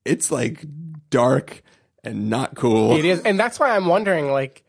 it's 0.05 0.31
like 0.31 0.65
dark 1.11 1.63
and 2.05 2.31
not 2.31 2.55
cool. 2.55 2.93
It 2.97 3.05
is, 3.05 3.21
and 3.23 3.41
that's 3.41 3.59
why 3.59 3.75
I'm 3.75 3.87
wondering. 3.87 4.31
Like, 4.31 4.63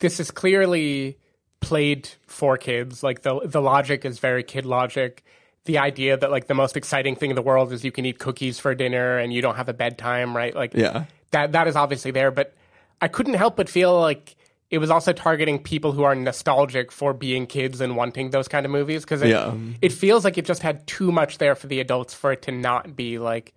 this 0.00 0.20
is 0.20 0.30
clearly 0.30 1.16
played 1.60 2.08
for 2.26 2.56
kids. 2.56 3.02
Like 3.02 3.22
the 3.22 3.40
the 3.44 3.60
logic 3.62 4.04
is 4.04 4.18
very 4.18 4.42
kid 4.42 4.66
logic. 4.66 5.24
The 5.66 5.78
idea 5.78 6.16
that 6.16 6.30
like 6.30 6.46
the 6.46 6.54
most 6.54 6.76
exciting 6.76 7.16
thing 7.16 7.30
in 7.30 7.36
the 7.36 7.42
world 7.42 7.72
is 7.72 7.84
you 7.84 7.92
can 7.92 8.04
eat 8.06 8.18
cookies 8.18 8.58
for 8.58 8.74
dinner 8.74 9.18
and 9.18 9.32
you 9.32 9.42
don't 9.42 9.56
have 9.56 9.68
a 9.68 9.74
bedtime, 9.74 10.34
right? 10.36 10.54
Like, 10.54 10.72
Yeah. 10.74 11.04
that 11.32 11.52
that 11.52 11.68
is 11.68 11.76
obviously 11.76 12.10
there. 12.10 12.30
But 12.30 12.54
I 13.00 13.08
couldn't 13.08 13.34
help 13.34 13.56
but 13.56 13.68
feel 13.68 13.98
like 14.00 14.36
it 14.70 14.78
was 14.78 14.90
also 14.90 15.12
targeting 15.12 15.58
people 15.58 15.92
who 15.92 16.04
are 16.04 16.14
nostalgic 16.14 16.92
for 16.92 17.12
being 17.12 17.46
kids 17.46 17.80
and 17.80 17.96
wanting 17.96 18.30
those 18.30 18.46
kind 18.48 18.64
of 18.64 18.70
movies 18.72 19.02
because 19.04 19.20
it, 19.20 19.28
Yeah. 19.28 19.52
it 19.82 19.92
feels 19.92 20.24
like 20.24 20.38
it 20.38 20.44
just 20.46 20.62
had 20.62 20.86
too 20.86 21.10
much 21.12 21.38
there 21.38 21.54
for 21.56 21.66
the 21.66 21.80
adults 21.80 22.14
for 22.14 22.32
it 22.32 22.42
to 22.42 22.52
not 22.52 22.94
be 22.96 23.18
like 23.18 23.52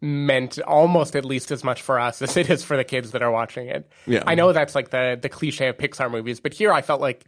meant 0.00 0.58
almost 0.62 1.14
at 1.14 1.24
least 1.24 1.50
as 1.50 1.62
much 1.62 1.82
for 1.82 1.98
us 1.98 2.22
as 2.22 2.36
it 2.36 2.48
is 2.48 2.64
for 2.64 2.76
the 2.76 2.84
kids 2.84 3.10
that 3.10 3.22
are 3.22 3.30
watching 3.30 3.68
it. 3.68 3.90
Yeah. 4.06 4.22
I 4.26 4.34
know 4.34 4.52
that's 4.52 4.74
like 4.74 4.90
the 4.90 5.18
the 5.20 5.28
cliche 5.28 5.68
of 5.68 5.76
Pixar 5.76 6.10
movies, 6.10 6.40
but 6.40 6.54
here 6.54 6.72
I 6.72 6.82
felt 6.82 7.00
like 7.00 7.26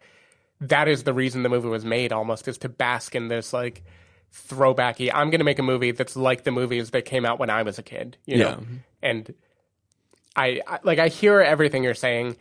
that 0.61 0.89
is 0.89 1.03
the 1.03 1.13
reason 1.13 1.43
the 1.43 1.49
movie 1.49 1.69
was 1.69 1.85
made 1.85 2.13
almost 2.13 2.49
is 2.49 2.59
to 2.59 2.69
bask 2.69 3.15
in 3.15 3.29
this 3.29 3.53
like 3.53 3.85
throwbacky 4.33 5.11
I'm 5.13 5.29
going 5.29 5.41
to 5.41 5.45
make 5.45 5.59
a 5.59 5.63
movie 5.63 5.91
that's 5.91 6.17
like 6.17 6.45
the 6.45 6.51
movies 6.51 6.91
that 6.91 7.05
came 7.05 7.27
out 7.27 7.39
when 7.39 7.51
I 7.51 7.63
was 7.63 7.79
a 7.79 7.83
kid, 7.83 8.17
you 8.25 8.39
know. 8.39 8.49
Yeah. 8.49 8.55
Mm-hmm. 8.55 8.77
And 9.03 9.35
I, 10.35 10.61
I 10.67 10.79
like 10.83 10.99
I 10.99 11.09
hear 11.09 11.41
everything 11.41 11.85
you're 11.85 11.95
saying. 11.95 12.37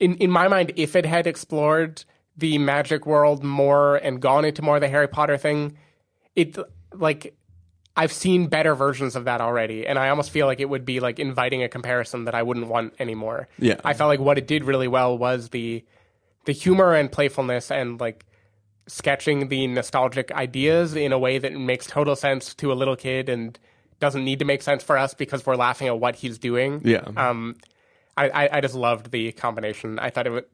In 0.00 0.16
in 0.16 0.30
my 0.30 0.48
mind 0.48 0.72
if 0.76 0.96
it 0.96 1.06
had 1.06 1.26
explored 1.26 2.04
the 2.36 2.58
magic 2.58 3.06
world 3.06 3.44
more 3.44 3.96
and 3.96 4.20
gone 4.20 4.44
into 4.44 4.62
more 4.62 4.76
of 4.76 4.80
the 4.80 4.88
Harry 4.88 5.08
Potter 5.08 5.36
thing, 5.36 5.78
it 6.34 6.56
like 6.92 7.36
I've 7.96 8.12
seen 8.12 8.48
better 8.48 8.74
versions 8.74 9.16
of 9.16 9.24
that 9.24 9.40
already, 9.40 9.86
and 9.86 9.98
I 9.98 10.10
almost 10.10 10.30
feel 10.30 10.46
like 10.46 10.60
it 10.60 10.68
would 10.68 10.84
be 10.84 11.00
like 11.00 11.18
inviting 11.18 11.62
a 11.62 11.68
comparison 11.68 12.24
that 12.26 12.34
I 12.34 12.42
wouldn't 12.42 12.68
want 12.68 12.94
anymore. 12.98 13.48
Yeah. 13.58 13.80
I 13.84 13.94
felt 13.94 14.08
like 14.08 14.20
what 14.20 14.36
it 14.36 14.46
did 14.46 14.64
really 14.64 14.88
well 14.88 15.16
was 15.16 15.48
the 15.48 15.84
the 16.44 16.52
humor 16.52 16.94
and 16.94 17.10
playfulness 17.10 17.70
and 17.70 17.98
like 17.98 18.26
sketching 18.86 19.48
the 19.48 19.66
nostalgic 19.66 20.30
ideas 20.32 20.94
in 20.94 21.12
a 21.12 21.18
way 21.18 21.38
that 21.38 21.52
makes 21.52 21.86
total 21.86 22.14
sense 22.14 22.54
to 22.54 22.70
a 22.70 22.74
little 22.74 22.96
kid 22.96 23.28
and 23.28 23.58
doesn't 23.98 24.24
need 24.24 24.38
to 24.38 24.44
make 24.44 24.62
sense 24.62 24.82
for 24.82 24.96
us 24.96 25.14
because 25.14 25.44
we're 25.44 25.56
laughing 25.56 25.88
at 25.88 25.98
what 25.98 26.14
he's 26.16 26.38
doing. 26.38 26.80
Yeah. 26.84 27.08
Um, 27.16 27.56
I, 28.16 28.28
I, 28.28 28.48
I 28.58 28.60
just 28.60 28.74
loved 28.74 29.10
the 29.10 29.32
combination. 29.32 29.98
I 29.98 30.10
thought 30.10 30.26
it 30.26 30.30
was 30.30 30.44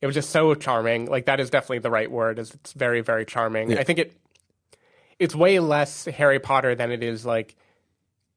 it 0.00 0.06
was 0.06 0.14
just 0.14 0.30
so 0.30 0.54
charming. 0.54 1.06
Like 1.06 1.26
that 1.26 1.40
is 1.40 1.50
definitely 1.50 1.78
the 1.80 1.90
right 1.90 2.10
word. 2.10 2.38
Is 2.38 2.52
it's 2.54 2.72
very 2.72 3.00
very 3.00 3.24
charming. 3.24 3.76
I 3.78 3.84
think 3.84 3.98
it 3.98 4.16
it's 5.18 5.34
way 5.34 5.58
less 5.60 6.04
Harry 6.06 6.38
Potter 6.38 6.74
than 6.74 6.90
it 6.92 7.02
is 7.02 7.24
like 7.26 7.56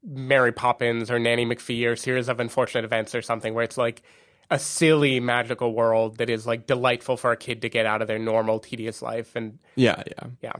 Mary 0.03 0.51
Poppins 0.51 1.11
or 1.11 1.19
Nanny 1.19 1.45
McPhee 1.45 1.85
or 1.87 1.95
Series 1.95 2.27
of 2.27 2.39
Unfortunate 2.39 2.85
Events 2.85 3.13
or 3.13 3.21
something 3.21 3.53
where 3.53 3.63
it's 3.63 3.77
like 3.77 4.01
a 4.49 4.57
silly 4.59 5.19
magical 5.19 5.73
world 5.73 6.17
that 6.17 6.29
is 6.29 6.45
like 6.47 6.65
delightful 6.67 7.17
for 7.17 7.31
a 7.31 7.37
kid 7.37 7.61
to 7.61 7.69
get 7.69 7.85
out 7.85 8.01
of 8.01 8.07
their 8.07 8.19
normal 8.19 8.59
tedious 8.59 9.01
life 9.01 9.35
and 9.35 9.59
Yeah, 9.75 10.01
yeah. 10.07 10.27
yeah. 10.41 10.53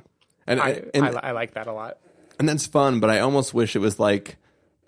And 0.48 0.62
I, 0.62 0.84
and, 0.94 1.06
I, 1.06 1.30
I 1.30 1.32
like 1.32 1.54
that 1.54 1.68
a 1.68 1.74
lot. 1.74 1.98
and 2.40 2.48
that's 2.48 2.66
fun, 2.68 3.00
but 3.00 3.10
I 3.10 3.20
almost 3.20 3.54
wish 3.54 3.76
it 3.76 3.80
was 3.80 4.00
like 4.00 4.38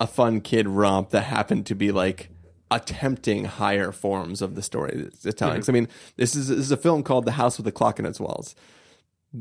a 0.00 0.06
fun 0.06 0.40
kid 0.40 0.68
romp 0.68 1.10
that 1.10 1.22
happened 1.22 1.66
to 1.66 1.74
be 1.74 1.92
like 1.92 2.30
attempting 2.70 3.44
higher 3.44 3.92
forms 3.92 4.42
of 4.42 4.54
the 4.54 4.62
story 4.62 4.92
it's 5.06 5.22
telling. 5.34 5.54
Mm-hmm. 5.54 5.60
'Cause, 5.60 5.68
I 5.68 5.72
mean, 5.72 5.88
this 6.16 6.34
is 6.34 6.48
this 6.48 6.58
is 6.58 6.70
a 6.72 6.76
film 6.76 7.02
called 7.02 7.24
The 7.24 7.32
House 7.32 7.56
with 7.56 7.64
the 7.66 7.72
Clock 7.72 7.98
in 7.98 8.06
Its 8.06 8.18
Walls. 8.18 8.54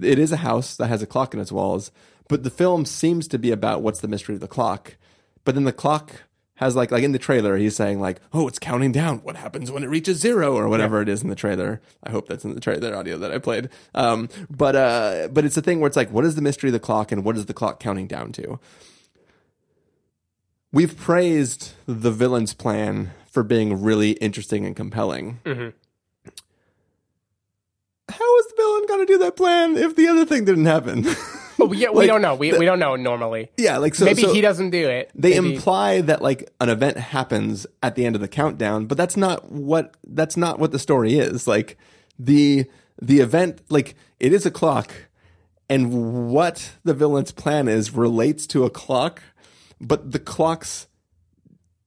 It 0.01 0.19
is 0.19 0.31
a 0.31 0.37
house 0.37 0.75
that 0.75 0.87
has 0.87 1.01
a 1.01 1.07
clock 1.07 1.33
in 1.33 1.39
its 1.39 1.51
walls, 1.51 1.91
but 2.27 2.43
the 2.43 2.49
film 2.49 2.85
seems 2.85 3.27
to 3.29 3.37
be 3.37 3.51
about 3.51 3.81
what's 3.81 4.01
the 4.01 4.07
mystery 4.07 4.35
of 4.35 4.41
the 4.41 4.47
clock. 4.47 4.95
But 5.43 5.55
then 5.55 5.65
the 5.65 5.73
clock 5.73 6.23
has 6.55 6.75
like 6.75 6.91
like 6.91 7.03
in 7.03 7.11
the 7.11 7.19
trailer, 7.19 7.57
he's 7.57 7.75
saying 7.75 7.99
like, 7.99 8.21
"Oh, 8.31 8.47
it's 8.47 8.59
counting 8.59 8.91
down. 8.91 9.19
What 9.19 9.35
happens 9.35 9.71
when 9.71 9.83
it 9.83 9.87
reaches 9.87 10.19
zero 10.19 10.55
or 10.55 10.69
whatever 10.69 11.01
it 11.01 11.09
is 11.09 11.21
in 11.21 11.29
the 11.29 11.35
trailer?" 11.35 11.81
I 12.03 12.11
hope 12.11 12.27
that's 12.27 12.45
in 12.45 12.53
the 12.53 12.61
trailer 12.61 12.95
audio 12.95 13.17
that 13.17 13.31
I 13.31 13.39
played. 13.39 13.69
Um, 13.93 14.29
but 14.49 14.75
uh, 14.75 15.27
but 15.31 15.45
it's 15.45 15.57
a 15.57 15.61
thing 15.61 15.79
where 15.79 15.87
it's 15.87 15.97
like, 15.97 16.11
what 16.11 16.25
is 16.25 16.35
the 16.35 16.41
mystery 16.41 16.69
of 16.69 16.73
the 16.73 16.79
clock 16.79 17.11
and 17.11 17.23
what 17.25 17.37
is 17.37 17.47
the 17.47 17.53
clock 17.53 17.79
counting 17.79 18.07
down 18.07 18.31
to? 18.33 18.59
We've 20.71 20.97
praised 20.97 21.73
the 21.85 22.11
villain's 22.11 22.53
plan 22.53 23.11
for 23.29 23.43
being 23.43 23.81
really 23.81 24.11
interesting 24.13 24.65
and 24.65 24.75
compelling. 24.75 25.39
How 25.45 25.73
is 28.93 28.99
the 28.99 29.05
villain 29.05 29.05
going 29.05 29.07
to 29.07 29.13
do 29.13 29.17
that 29.19 29.35
plan 29.35 29.77
if 29.77 29.95
the 29.95 30.07
other 30.07 30.25
thing 30.25 30.45
didn't 30.45 30.65
happen? 30.65 31.05
Oh, 31.59 31.71
yeah, 31.71 31.91
we 31.91 31.97
Like, 31.99 32.07
don't 32.07 32.23
know. 32.23 32.33
We, 32.33 32.51
we 32.57 32.65
don't 32.65 32.79
know 32.79 32.95
normally. 32.95 33.51
yeah, 33.57 33.77
like 33.77 33.93
so. 33.93 34.05
Maybe 34.05 34.23
so 34.23 34.33
he 34.33 34.41
doesn't 34.41 34.71
do 34.71 34.89
it. 34.89 35.11
They 35.13 35.39
Maybe- 35.39 35.53
imply 35.55 36.01
that 36.01 36.19
like 36.19 36.51
an 36.59 36.67
event 36.67 36.97
happens 36.97 37.67
at 37.83 37.93
the 37.93 38.05
end 38.07 38.15
of 38.15 38.21
the 38.21 38.27
countdown, 38.27 38.87
but 38.87 38.97
that's 38.97 39.15
not 39.15 39.51
what 39.51 39.95
that's 40.03 40.35
not 40.35 40.57
what 40.57 40.71
the 40.71 40.79
story 40.79 41.13
is. 41.19 41.47
Like 41.47 41.77
the 42.17 42.65
the 42.99 43.19
event, 43.19 43.61
like 43.69 43.93
it 44.19 44.33
is 44.33 44.47
a 44.47 44.51
clock, 44.51 44.91
and 45.69 46.27
what 46.31 46.71
the 46.83 46.95
villain's 46.95 47.31
plan 47.31 47.67
is 47.67 47.91
relates 47.93 48.47
to 48.47 48.65
a 48.65 48.71
clock, 48.71 49.21
but 49.79 50.11
the 50.11 50.19
clock's 50.19 50.87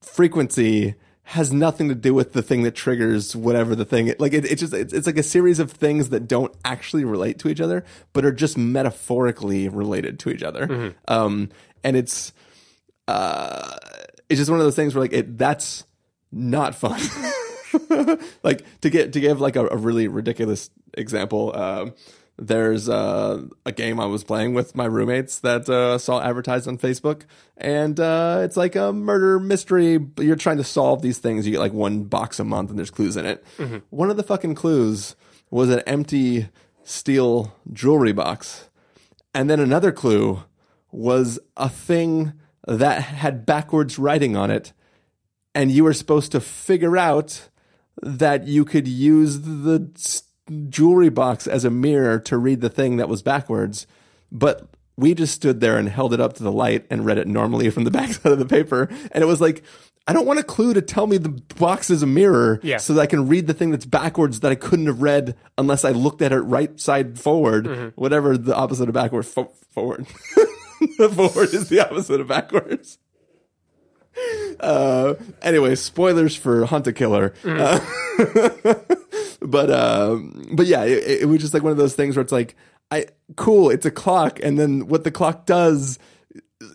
frequency 0.01 0.95
has 1.31 1.51
nothing 1.51 1.89
to 1.89 1.95
do 1.95 2.13
with 2.13 2.31
the 2.31 2.41
thing 2.41 2.63
that 2.63 2.71
triggers 2.73 3.35
whatever 3.35 3.75
the 3.75 3.83
thing 3.83 4.13
like 4.17 4.31
it, 4.31 4.45
it's 4.45 4.61
just 4.61 4.73
it's, 4.73 4.93
it's 4.93 5.05
like 5.05 5.17
a 5.17 5.23
series 5.23 5.59
of 5.59 5.69
things 5.69 6.07
that 6.07 6.25
don't 6.25 6.55
actually 6.63 7.03
relate 7.03 7.37
to 7.37 7.49
each 7.49 7.59
other 7.59 7.83
but 8.13 8.23
are 8.23 8.31
just 8.31 8.57
metaphorically 8.57 9.67
related 9.67 10.19
to 10.19 10.29
each 10.29 10.41
other. 10.41 10.65
Um 11.09 11.49
and 11.83 11.97
it's 11.97 12.31
uh 13.09 13.75
it's 14.29 14.39
just 14.39 14.49
one 14.49 14.59
of 14.61 14.65
those 14.65 14.77
things 14.77 14.95
where 14.95 15.01
like 15.01 15.11
it 15.11 15.37
that's 15.37 15.85
not 16.31 16.75
fun. 16.75 17.01
Like 18.43 18.63
to 18.81 18.89
get 18.89 19.11
to 19.13 19.19
give 19.19 19.41
like 19.41 19.57
a, 19.57 19.67
a 19.67 19.75
really 19.75 20.07
ridiculous 20.07 20.69
example 20.93 21.53
um 21.55 21.93
there's 22.39 22.87
uh, 22.87 23.43
a 23.65 23.71
game 23.71 23.99
I 23.99 24.05
was 24.05 24.23
playing 24.23 24.53
with 24.53 24.75
my 24.75 24.85
roommates 24.85 25.39
that 25.39 25.67
uh, 25.67 25.97
saw 25.97 26.21
advertised 26.21 26.67
on 26.67 26.77
Facebook, 26.77 27.23
and 27.57 27.99
uh, 27.99 28.41
it's 28.43 28.55
like 28.55 28.75
a 28.75 28.93
murder 28.93 29.39
mystery. 29.39 29.97
But 29.97 30.25
you're 30.25 30.35
trying 30.35 30.57
to 30.57 30.63
solve 30.63 31.01
these 31.01 31.17
things. 31.17 31.45
You 31.45 31.53
get 31.53 31.59
like 31.59 31.73
one 31.73 32.03
box 32.03 32.39
a 32.39 32.43
month, 32.43 32.69
and 32.69 32.77
there's 32.77 32.91
clues 32.91 33.17
in 33.17 33.25
it. 33.25 33.43
One 33.89 34.09
of 34.11 34.17
the 34.17 34.23
fucking 34.23 34.55
clues 34.55 35.15
was 35.49 35.69
an 35.69 35.81
empty 35.87 36.49
steel 36.83 37.53
jewelry 37.73 38.13
box, 38.13 38.69
and 39.33 39.49
then 39.49 39.59
another 39.59 39.91
clue 39.91 40.43
was 40.91 41.39
a 41.57 41.69
thing 41.69 42.33
that 42.67 43.01
had 43.01 43.45
backwards 43.45 43.97
writing 43.97 44.35
on 44.37 44.51
it, 44.51 44.73
and 45.55 45.71
you 45.71 45.83
were 45.83 45.93
supposed 45.93 46.31
to 46.33 46.39
figure 46.39 46.97
out 46.97 47.49
that 48.01 48.47
you 48.47 48.63
could 48.63 48.87
use 48.87 49.41
the 49.41 49.89
jewelry 50.69 51.09
box 51.09 51.47
as 51.47 51.65
a 51.65 51.69
mirror 51.69 52.19
to 52.19 52.37
read 52.37 52.61
the 52.61 52.69
thing 52.69 52.97
that 52.97 53.09
was 53.09 53.21
backwards, 53.21 53.87
but 54.31 54.67
we 54.95 55.13
just 55.13 55.33
stood 55.35 55.59
there 55.61 55.77
and 55.77 55.89
held 55.89 56.13
it 56.13 56.19
up 56.19 56.33
to 56.33 56.43
the 56.43 56.51
light 56.51 56.85
and 56.89 57.05
read 57.05 57.17
it 57.17 57.27
normally 57.27 57.69
from 57.69 57.83
the 57.83 57.91
backside 57.99 58.31
of 58.31 58.39
the 58.39 58.45
paper. 58.45 58.89
And 59.11 59.23
it 59.23 59.27
was 59.27 59.39
like, 59.41 59.63
I 60.07 60.13
don't 60.13 60.25
want 60.25 60.39
a 60.39 60.43
clue 60.43 60.73
to 60.73 60.81
tell 60.81 61.05
me 61.05 61.17
the 61.17 61.29
box 61.59 61.89
is 61.89 62.01
a 62.01 62.07
mirror 62.07 62.59
Yeah. 62.63 62.77
so 62.77 62.93
that 62.93 63.01
I 63.01 63.05
can 63.07 63.27
read 63.27 63.45
the 63.47 63.53
thing 63.53 63.71
that's 63.71 63.85
backwards 63.85 64.39
that 64.39 64.51
I 64.51 64.55
couldn't 64.55 64.85
have 64.87 65.01
read 65.01 65.35
unless 65.57 65.83
I 65.83 65.91
looked 65.91 66.21
at 66.21 66.31
it 66.31 66.39
right 66.39 66.79
side 66.79 67.19
forward, 67.19 67.65
mm-hmm. 67.65 67.87
whatever 68.01 68.37
the 68.37 68.55
opposite 68.55 68.87
of 68.87 68.93
backward, 68.93 69.25
fo- 69.25 69.51
forward. 69.71 70.07
The 70.99 71.09
forward 71.09 71.55
is 71.55 71.69
the 71.69 71.79
opposite 71.79 72.21
of 72.21 72.27
backwards. 72.27 72.99
Uh, 74.59 75.13
anyway, 75.41 75.75
spoilers 75.75 76.35
for 76.35 76.65
Hunt 76.65 76.87
a 76.87 76.93
Killer. 76.93 77.33
Uh, 77.43 77.79
but 79.41 79.69
um, 79.69 80.49
but 80.53 80.65
yeah, 80.65 80.83
it, 80.83 81.21
it 81.21 81.25
was 81.27 81.39
just 81.39 81.53
like 81.53 81.61
one 81.61 81.71
of 81.71 81.77
those 81.77 81.93
things 81.93 82.15
where 82.15 82.23
it's 82.23 82.31
like, 82.31 82.55
I 82.89 83.05
cool, 83.35 83.69
it's 83.69 83.85
a 83.85 83.91
clock, 83.91 84.39
and 84.41 84.57
then 84.57 84.87
what 84.87 85.03
the 85.03 85.11
clock 85.11 85.45
does 85.45 85.99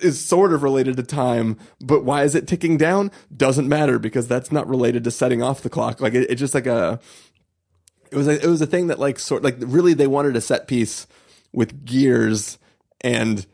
is 0.00 0.24
sort 0.24 0.52
of 0.52 0.62
related 0.62 0.96
to 0.96 1.02
time, 1.02 1.58
but 1.80 2.04
why 2.04 2.22
is 2.22 2.34
it 2.34 2.46
ticking 2.46 2.76
down? 2.76 3.10
Doesn't 3.36 3.68
matter 3.68 3.98
because 3.98 4.28
that's 4.28 4.52
not 4.52 4.68
related 4.68 5.04
to 5.04 5.10
setting 5.10 5.42
off 5.42 5.62
the 5.62 5.70
clock. 5.70 6.00
Like 6.00 6.14
it, 6.14 6.30
it's 6.30 6.40
just 6.40 6.54
like 6.54 6.66
a, 6.66 7.00
it 8.10 8.16
was 8.16 8.28
a, 8.28 8.42
it 8.42 8.46
was 8.48 8.60
a 8.60 8.66
thing 8.66 8.86
that 8.88 8.98
like 8.98 9.18
sort 9.18 9.42
like 9.42 9.56
really 9.58 9.94
they 9.94 10.06
wanted 10.06 10.36
a 10.36 10.40
set 10.40 10.68
piece 10.68 11.06
with 11.52 11.84
gears 11.84 12.58
and 13.00 13.46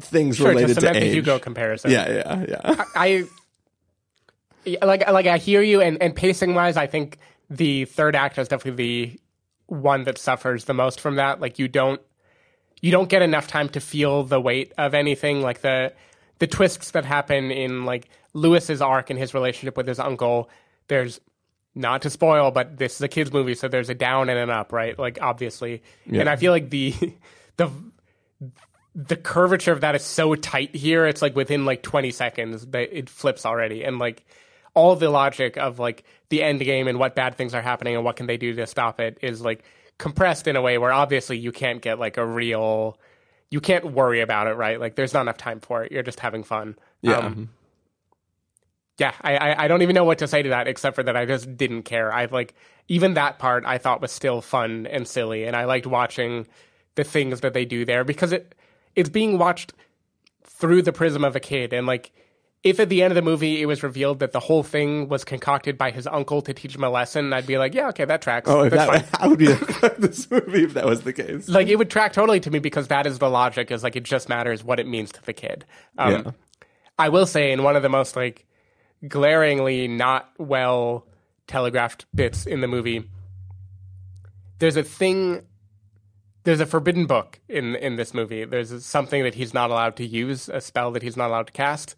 things 0.00 0.36
Sure, 0.36 0.48
related 0.48 0.68
just 0.68 0.80
to 0.80 0.92
to 0.92 0.98
age. 0.98 1.12
Hugo 1.12 1.38
comparison. 1.38 1.90
Yeah, 1.90 2.08
yeah, 2.10 2.44
yeah. 2.48 2.84
I 2.94 3.24
Yeah, 4.64 4.84
like 4.84 5.08
like 5.10 5.26
I 5.26 5.38
hear 5.38 5.62
you, 5.62 5.80
and 5.80 6.00
and 6.02 6.14
pacing 6.14 6.54
wise, 6.54 6.76
I 6.76 6.86
think 6.86 7.18
the 7.50 7.84
third 7.84 8.16
act 8.16 8.38
is 8.38 8.48
definitely 8.48 8.84
the 8.84 9.20
one 9.66 10.04
that 10.04 10.18
suffers 10.18 10.64
the 10.64 10.74
most 10.74 11.00
from 11.00 11.16
that. 11.16 11.40
Like 11.40 11.58
you 11.58 11.68
don't 11.68 12.00
you 12.80 12.90
don't 12.90 13.08
get 13.08 13.22
enough 13.22 13.46
time 13.48 13.68
to 13.70 13.80
feel 13.80 14.24
the 14.24 14.40
weight 14.40 14.72
of 14.78 14.94
anything. 14.94 15.40
Like 15.42 15.60
the 15.60 15.92
the 16.38 16.46
twists 16.46 16.92
that 16.92 17.04
happen 17.04 17.50
in 17.50 17.84
like 17.84 18.08
Lewis's 18.34 18.80
arc 18.82 19.10
and 19.10 19.18
his 19.18 19.34
relationship 19.34 19.76
with 19.76 19.86
his 19.86 19.98
uncle. 19.98 20.48
There's 20.88 21.20
not 21.74 22.02
to 22.02 22.10
spoil, 22.10 22.50
but 22.50 22.76
this 22.76 22.96
is 22.96 23.00
a 23.00 23.08
kids 23.08 23.32
movie, 23.32 23.54
so 23.54 23.66
there's 23.68 23.88
a 23.88 23.94
down 23.94 24.28
and 24.28 24.38
an 24.38 24.50
up, 24.50 24.72
right? 24.72 24.98
Like 24.98 25.18
obviously, 25.22 25.82
and 26.06 26.28
I 26.28 26.36
feel 26.36 26.52
like 26.52 26.70
the 26.70 26.94
the 27.56 27.70
the 28.94 29.16
curvature 29.16 29.72
of 29.72 29.80
that 29.80 29.94
is 29.94 30.02
so 30.02 30.34
tight 30.34 30.74
here. 30.74 31.06
It's 31.06 31.22
like 31.22 31.34
within 31.34 31.64
like 31.64 31.82
20 31.82 32.10
seconds 32.10 32.66
that 32.66 32.96
it 32.96 33.08
flips 33.08 33.46
already, 33.46 33.84
and 33.84 33.98
like 33.98 34.24
all 34.74 34.96
the 34.96 35.10
logic 35.10 35.56
of 35.56 35.78
like 35.78 36.04
the 36.30 36.42
end 36.42 36.60
game 36.60 36.88
and 36.88 36.98
what 36.98 37.14
bad 37.14 37.34
things 37.36 37.54
are 37.54 37.62
happening 37.62 37.94
and 37.94 38.04
what 38.04 38.16
can 38.16 38.26
they 38.26 38.36
do 38.36 38.54
to 38.54 38.66
stop 38.66 39.00
it 39.00 39.18
is 39.20 39.42
like 39.42 39.64
compressed 39.98 40.48
in 40.48 40.56
a 40.56 40.62
way 40.62 40.78
where 40.78 40.92
obviously 40.92 41.36
you 41.38 41.52
can't 41.52 41.82
get 41.82 41.98
like 41.98 42.16
a 42.16 42.24
real 42.26 42.98
you 43.50 43.60
can't 43.60 43.92
worry 43.92 44.20
about 44.22 44.46
it 44.46 44.54
right 44.54 44.80
like 44.80 44.96
there's 44.96 45.12
not 45.12 45.20
enough 45.20 45.36
time 45.36 45.60
for 45.60 45.84
it 45.84 45.92
you're 45.92 46.02
just 46.02 46.20
having 46.20 46.42
fun 46.42 46.74
Yeah. 47.02 47.18
um, 47.18 47.50
yeah 48.98 49.12
I, 49.20 49.36
I 49.36 49.64
i 49.64 49.68
don't 49.68 49.82
even 49.82 49.94
know 49.94 50.04
what 50.04 50.18
to 50.18 50.26
say 50.26 50.42
to 50.42 50.48
that 50.48 50.66
except 50.68 50.96
for 50.96 51.02
that 51.02 51.16
i 51.16 51.26
just 51.26 51.54
didn't 51.56 51.82
care 51.82 52.10
i 52.12 52.24
like 52.24 52.54
even 52.88 53.14
that 53.14 53.38
part 53.38 53.64
i 53.66 53.76
thought 53.78 54.00
was 54.00 54.10
still 54.10 54.40
fun 54.40 54.86
and 54.86 55.06
silly 55.06 55.44
and 55.44 55.54
i 55.54 55.64
liked 55.66 55.86
watching 55.86 56.46
the 56.94 57.04
things 57.04 57.42
that 57.42 57.52
they 57.52 57.66
do 57.66 57.84
there 57.84 58.04
because 58.04 58.32
it 58.32 58.54
it's 58.96 59.08
being 59.08 59.38
watched 59.38 59.72
through 60.44 60.82
the 60.82 60.92
prism 60.92 61.24
of 61.24 61.34
a 61.36 61.40
kid 61.40 61.72
and 61.72 61.86
like 61.86 62.12
if 62.62 62.78
at 62.78 62.88
the 62.88 63.02
end 63.02 63.10
of 63.10 63.16
the 63.16 63.22
movie 63.22 63.60
it 63.60 63.66
was 63.66 63.82
revealed 63.82 64.20
that 64.20 64.30
the 64.32 64.38
whole 64.38 64.62
thing 64.62 65.08
was 65.08 65.24
concocted 65.24 65.76
by 65.76 65.90
his 65.90 66.06
uncle 66.06 66.40
to 66.42 66.54
teach 66.54 66.76
him 66.76 66.84
a 66.84 66.90
lesson, 66.90 67.32
I'd 67.32 67.44
be 67.44 67.58
like, 67.58 67.74
yeah, 67.74 67.88
okay, 67.88 68.04
that 68.04 68.22
tracks. 68.22 68.48
Oh, 68.48 68.62
if 68.62 68.72
That's 68.72 68.88
that, 68.88 69.06
fine. 69.06 69.20
I 69.24 69.28
would 69.28 69.38
be 69.40 69.46
this 69.98 70.30
movie 70.30 70.62
if 70.62 70.74
that 70.74 70.86
was 70.86 71.00
the 71.02 71.12
case. 71.12 71.48
Like 71.48 71.66
it 71.66 71.74
would 71.74 71.90
track 71.90 72.12
totally 72.12 72.38
to 72.38 72.50
me 72.52 72.60
because 72.60 72.86
that 72.88 73.04
is 73.04 73.18
the 73.18 73.28
logic. 73.28 73.72
Is 73.72 73.82
like 73.82 73.96
it 73.96 74.04
just 74.04 74.28
matters 74.28 74.62
what 74.62 74.78
it 74.78 74.86
means 74.86 75.10
to 75.12 75.22
the 75.24 75.32
kid. 75.32 75.64
Um, 75.98 76.12
Yeah. 76.12 76.30
I 77.00 77.08
will 77.08 77.26
say 77.26 77.50
in 77.50 77.64
one 77.64 77.74
of 77.74 77.82
the 77.82 77.88
most 77.88 78.14
like 78.14 78.46
glaringly 79.08 79.88
not 79.88 80.30
well 80.38 81.08
telegraphed 81.48 82.06
bits 82.14 82.46
in 82.46 82.60
the 82.60 82.68
movie, 82.68 83.02
there's 84.60 84.76
a 84.76 84.84
thing. 84.84 85.42
There's 86.44 86.60
a 86.60 86.66
forbidden 86.66 87.06
book 87.06 87.38
in 87.48 87.76
in 87.76 87.96
this 87.96 88.12
movie. 88.14 88.44
There's 88.44 88.84
something 88.84 89.22
that 89.22 89.34
he's 89.34 89.54
not 89.54 89.70
allowed 89.70 89.96
to 89.96 90.06
use, 90.06 90.48
a 90.48 90.60
spell 90.60 90.90
that 90.92 91.02
he's 91.02 91.16
not 91.16 91.28
allowed 91.30 91.46
to 91.48 91.52
cast. 91.52 91.94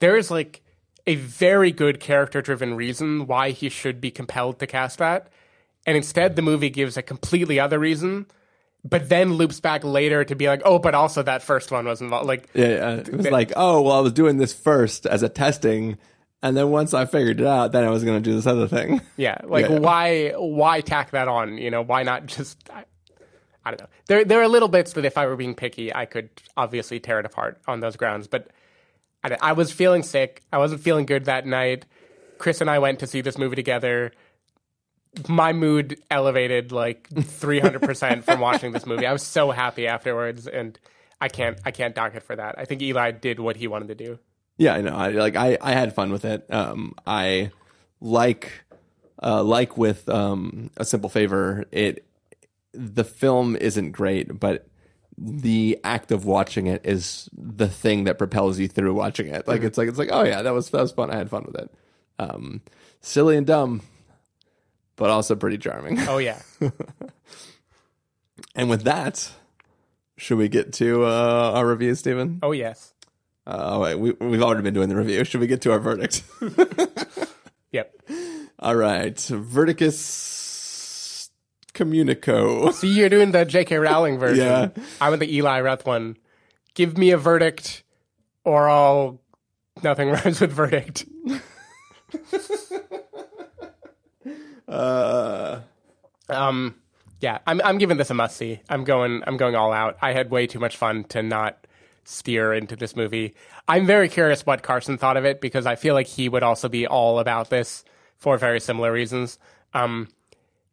There 0.00 0.16
is 0.16 0.30
like 0.30 0.62
a 1.06 1.14
very 1.16 1.72
good 1.72 1.98
character 2.00 2.42
driven 2.42 2.74
reason 2.74 3.26
why 3.26 3.50
he 3.50 3.68
should 3.68 4.00
be 4.00 4.10
compelled 4.10 4.58
to 4.60 4.66
cast 4.66 4.98
that. 4.98 5.28
And 5.86 5.96
instead, 5.96 6.36
the 6.36 6.42
movie 6.42 6.68
gives 6.70 6.96
a 6.98 7.02
completely 7.02 7.58
other 7.58 7.78
reason, 7.78 8.26
but 8.84 9.08
then 9.08 9.32
loops 9.34 9.60
back 9.60 9.82
later 9.82 10.24
to 10.24 10.34
be 10.34 10.46
like, 10.46 10.60
oh, 10.64 10.78
but 10.78 10.94
also 10.94 11.22
that 11.22 11.42
first 11.42 11.70
one 11.70 11.86
was 11.86 12.02
involved. 12.02 12.26
Like, 12.26 12.50
Yeah, 12.52 12.68
yeah. 12.68 12.90
It 12.96 13.12
was 13.12 13.30
like, 13.30 13.52
oh, 13.56 13.80
well, 13.80 13.96
I 13.96 14.00
was 14.00 14.12
doing 14.12 14.36
this 14.36 14.52
first 14.52 15.06
as 15.06 15.22
a 15.22 15.28
testing, 15.30 15.96
and 16.42 16.54
then 16.54 16.70
once 16.70 16.92
I 16.92 17.06
figured 17.06 17.40
it 17.40 17.46
out, 17.46 17.72
then 17.72 17.84
I 17.84 17.88
was 17.90 18.04
going 18.04 18.22
to 18.22 18.30
do 18.30 18.36
this 18.36 18.46
other 18.46 18.68
thing. 18.68 19.00
yeah, 19.16 19.38
like 19.44 19.68
Yeah. 19.70 19.78
why 19.78 20.30
why 20.36 20.82
tack 20.82 21.12
that 21.12 21.28
on? 21.28 21.56
You 21.56 21.70
know, 21.70 21.82
why 21.82 22.02
not 22.02 22.26
just? 22.26 22.68
I, 23.72 23.76
don't 23.76 23.80
know. 23.80 23.96
There 24.06 24.24
there 24.24 24.42
are 24.42 24.48
little 24.48 24.68
bits 24.68 24.92
that 24.94 25.04
if 25.04 25.16
I 25.16 25.26
were 25.26 25.36
being 25.36 25.54
picky, 25.54 25.94
I 25.94 26.06
could 26.06 26.30
obviously 26.56 27.00
tear 27.00 27.20
it 27.20 27.26
apart 27.26 27.60
on 27.66 27.80
those 27.80 27.96
grounds. 27.96 28.26
But 28.26 28.48
I, 29.24 29.36
I 29.40 29.52
was 29.52 29.72
feeling 29.72 30.02
sick. 30.02 30.42
I 30.52 30.58
wasn't 30.58 30.80
feeling 30.80 31.06
good 31.06 31.26
that 31.26 31.46
night. 31.46 31.86
Chris 32.38 32.60
and 32.60 32.70
I 32.70 32.78
went 32.78 32.98
to 33.00 33.06
see 33.06 33.20
this 33.20 33.38
movie 33.38 33.56
together. 33.56 34.12
My 35.28 35.52
mood 35.52 36.00
elevated 36.10 36.72
like 36.72 37.08
300% 37.10 38.22
from 38.24 38.40
watching 38.40 38.72
this 38.72 38.86
movie. 38.86 39.06
I 39.06 39.12
was 39.12 39.24
so 39.24 39.50
happy 39.50 39.86
afterwards 39.86 40.46
and 40.46 40.78
I 41.20 41.28
can't 41.28 41.58
I 41.64 41.70
can't 41.70 41.94
dock 41.94 42.14
it 42.14 42.22
for 42.22 42.36
that. 42.36 42.54
I 42.58 42.64
think 42.64 42.80
Eli 42.82 43.10
did 43.10 43.40
what 43.40 43.56
he 43.56 43.66
wanted 43.66 43.88
to 43.88 43.94
do. 43.94 44.18
Yeah, 44.60 44.74
I 44.74 44.82
know. 44.82 44.94
I 44.94 45.08
like. 45.08 45.36
I, 45.36 45.56
I 45.60 45.72
had 45.72 45.94
fun 45.94 46.12
with 46.12 46.26
it. 46.26 46.44
Um, 46.52 46.94
I 47.06 47.50
like, 47.98 48.52
uh, 49.22 49.42
like 49.42 49.78
with 49.78 50.06
um, 50.10 50.70
a 50.76 50.84
simple 50.84 51.08
favor. 51.08 51.64
It 51.72 52.04
the 52.72 53.04
film 53.04 53.56
isn't 53.56 53.92
great, 53.92 54.38
but 54.38 54.66
the 55.18 55.78
act 55.84 56.12
of 56.12 56.24
watching 56.24 56.66
it 56.66 56.80
is 56.84 57.28
the 57.32 57.68
thing 57.68 58.04
that 58.04 58.18
propels 58.18 58.58
you 58.58 58.68
through 58.68 58.94
watching 58.94 59.26
it. 59.28 59.46
Like 59.46 59.62
it's 59.62 59.76
like 59.76 59.88
it's 59.88 59.98
like 59.98 60.10
oh 60.12 60.24
yeah, 60.24 60.42
that 60.42 60.54
was 60.54 60.70
that 60.70 60.80
was 60.80 60.92
fun. 60.92 61.10
I 61.10 61.16
had 61.16 61.30
fun 61.30 61.44
with 61.46 61.56
it. 61.56 61.70
Um, 62.18 62.62
silly 63.00 63.36
and 63.36 63.46
dumb, 63.46 63.82
but 64.96 65.10
also 65.10 65.34
pretty 65.34 65.58
charming. 65.58 65.98
Oh 66.08 66.18
yeah. 66.18 66.40
And 68.54 68.68
with 68.68 68.82
that, 68.82 69.30
should 70.16 70.38
we 70.38 70.48
get 70.48 70.72
to 70.74 71.04
uh, 71.04 71.52
our 71.54 71.68
review, 71.68 71.94
Stephen? 71.94 72.40
Oh 72.42 72.52
yes. 72.52 72.92
Uh, 73.46 73.70
oh, 73.72 73.80
wait, 73.80 73.94
we, 73.94 74.10
we've 74.12 74.42
already 74.42 74.62
been 74.62 74.74
doing 74.74 74.88
the 74.88 74.96
review. 74.96 75.24
Should 75.24 75.40
we 75.40 75.46
get 75.46 75.60
to 75.62 75.72
our 75.72 75.78
verdict? 75.78 76.22
Yep. 77.72 77.94
All 78.58 78.74
right, 78.74 79.14
Verdicus 79.14 79.94
Communico. 81.80 82.72
So 82.80 82.86
you're 82.86 83.08
doing 83.08 83.32
the 83.32 83.44
J.K. 83.44 83.76
Rowling 83.78 84.18
version. 84.18 84.44
Yeah. 84.44 84.68
I 85.00 85.08
went 85.08 85.20
the 85.20 85.34
Eli 85.34 85.60
Roth 85.60 85.86
one. 85.86 86.16
Give 86.74 86.96
me 86.98 87.10
a 87.10 87.18
verdict, 87.18 87.82
or 88.44 88.68
I'll 88.68 89.20
nothing 89.82 90.10
rhymes 90.12 90.40
with 90.40 90.52
verdict. 90.52 91.06
Uh, 94.68 95.60
Um, 96.28 96.76
yeah, 97.20 97.38
I'm 97.46 97.60
I'm 97.64 97.78
giving 97.78 97.96
this 97.96 98.10
a 98.10 98.14
must 98.14 98.36
see. 98.36 98.60
I'm 98.68 98.84
going 98.84 99.22
I'm 99.26 99.36
going 99.36 99.56
all 99.56 99.72
out. 99.72 99.96
I 100.00 100.12
had 100.12 100.30
way 100.30 100.46
too 100.46 100.60
much 100.60 100.76
fun 100.76 101.02
to 101.08 101.22
not 101.24 101.66
steer 102.04 102.52
into 102.52 102.76
this 102.76 102.94
movie. 102.94 103.34
I'm 103.66 103.84
very 103.84 104.08
curious 104.08 104.46
what 104.46 104.62
Carson 104.62 104.96
thought 104.96 105.16
of 105.16 105.24
it 105.24 105.40
because 105.40 105.66
I 105.66 105.74
feel 105.74 105.94
like 105.94 106.06
he 106.06 106.28
would 106.28 106.42
also 106.44 106.68
be 106.68 106.86
all 106.86 107.18
about 107.18 107.50
this 107.50 107.84
for 108.16 108.38
very 108.38 108.60
similar 108.60 108.92
reasons. 108.92 109.38
Um, 109.74 110.08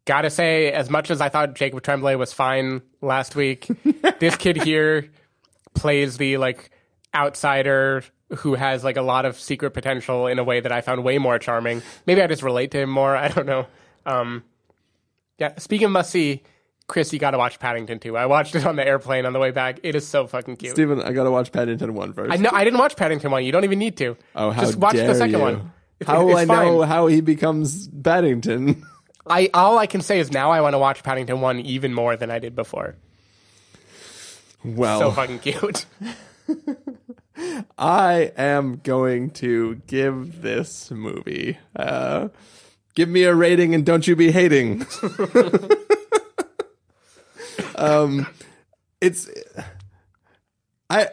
gotta 0.08 0.32
say, 0.32 0.72
as 0.72 0.90
much 0.90 1.12
as 1.12 1.22
I 1.22 1.30
thought 1.30 1.54
Jacob 1.54 1.84
Tremblay 1.84 2.16
was 2.16 2.34
fine 2.34 2.82
last 3.02 3.36
week, 3.36 3.68
this 4.20 4.36
kid 4.36 4.64
here 4.64 5.12
plays 5.76 6.18
the 6.18 6.38
like 6.38 6.72
outsider 7.14 8.04
who 8.38 8.56
has 8.56 8.84
like 8.84 8.98
a 8.98 9.02
lot 9.02 9.26
of 9.26 9.40
secret 9.40 9.72
potential 9.72 10.26
in 10.28 10.40
a 10.40 10.44
way 10.44 10.60
that 10.60 10.72
I 10.72 10.82
found 10.82 11.04
way 11.04 11.18
more 11.20 11.38
charming. 11.40 11.82
Maybe 12.08 12.22
I 12.22 12.28
just 12.28 12.42
relate 12.42 12.72
to 12.72 12.80
him 12.80 12.90
more. 12.90 13.16
I 13.16 13.28
don't 13.28 13.46
know. 13.46 13.68
Um, 14.06 14.44
yeah. 15.38 15.58
Speaking 15.60 15.86
of 15.86 15.92
must 15.92 16.10
see, 16.10 16.44
Chris, 16.88 17.12
you 17.14 17.20
got 17.20 17.32
to 17.32 17.38
watch 17.38 17.60
Paddington 17.60 18.00
2. 18.00 18.18
I 18.18 18.26
watched 18.26 18.56
it 18.56 18.66
on 18.66 18.76
the 18.78 18.86
airplane 18.88 19.26
on 19.26 19.34
the 19.34 19.40
way 19.40 19.52
back. 19.52 19.80
It 19.84 19.94
is 19.96 20.08
so 20.08 20.26
fucking 20.28 20.56
cute. 20.58 20.72
Stephen, 20.74 21.02
I 21.02 21.12
got 21.12 21.24
to 21.26 21.32
watch 21.32 21.52
Paddington 21.52 21.94
1 21.94 22.14
first. 22.14 22.32
I 22.34 22.38
know 22.38 22.50
I 22.52 22.64
didn't 22.64 22.80
watch 22.80 22.96
Paddington 22.96 23.30
1. 23.32 23.44
You 23.46 23.52
don't 23.52 23.64
even 23.66 23.80
need 23.80 23.98
to. 23.98 24.18
Oh, 24.36 24.52
how 24.52 24.62
Just 24.64 24.78
watch 24.78 24.96
dare 24.96 25.08
the 25.08 25.16
second 25.16 25.36
you. 25.36 25.42
one. 25.42 25.72
It's- 26.00 26.08
How 26.16 26.26
will 26.26 26.38
I 26.38 26.46
know 26.46 26.82
how 26.84 27.08
he 27.08 27.22
becomes 27.22 27.88
Paddington? 27.88 28.86
I 29.30 29.50
all 29.54 29.78
I 29.78 29.88
can 29.88 30.02
say 30.02 30.20
is 30.20 30.32
now 30.32 30.52
I 30.52 30.62
want 30.62 30.74
to 30.74 30.80
watch 30.80 31.04
Paddington 31.04 31.42
1 31.42 31.60
even 31.62 31.94
more 31.94 32.16
than 32.16 32.32
I 32.32 32.40
did 32.40 32.56
before. 32.56 32.96
Well, 34.64 35.00
So 35.00 35.12
fucking 35.12 35.40
cute. 35.40 35.86
I 37.78 38.32
am 38.36 38.82
going 38.84 39.30
to 39.32 39.76
give 39.88 40.42
this 40.42 40.90
movie. 40.90 41.58
Uh, 41.76 42.30
give 42.96 43.10
me 43.10 43.24
a 43.24 43.36
rating 43.36 43.76
and 43.76 43.86
don't 43.86 44.08
you 44.08 44.16
be 44.16 44.32
hating. 44.32 44.86
um, 47.76 48.26
it's 49.00 49.30
I 50.90 51.10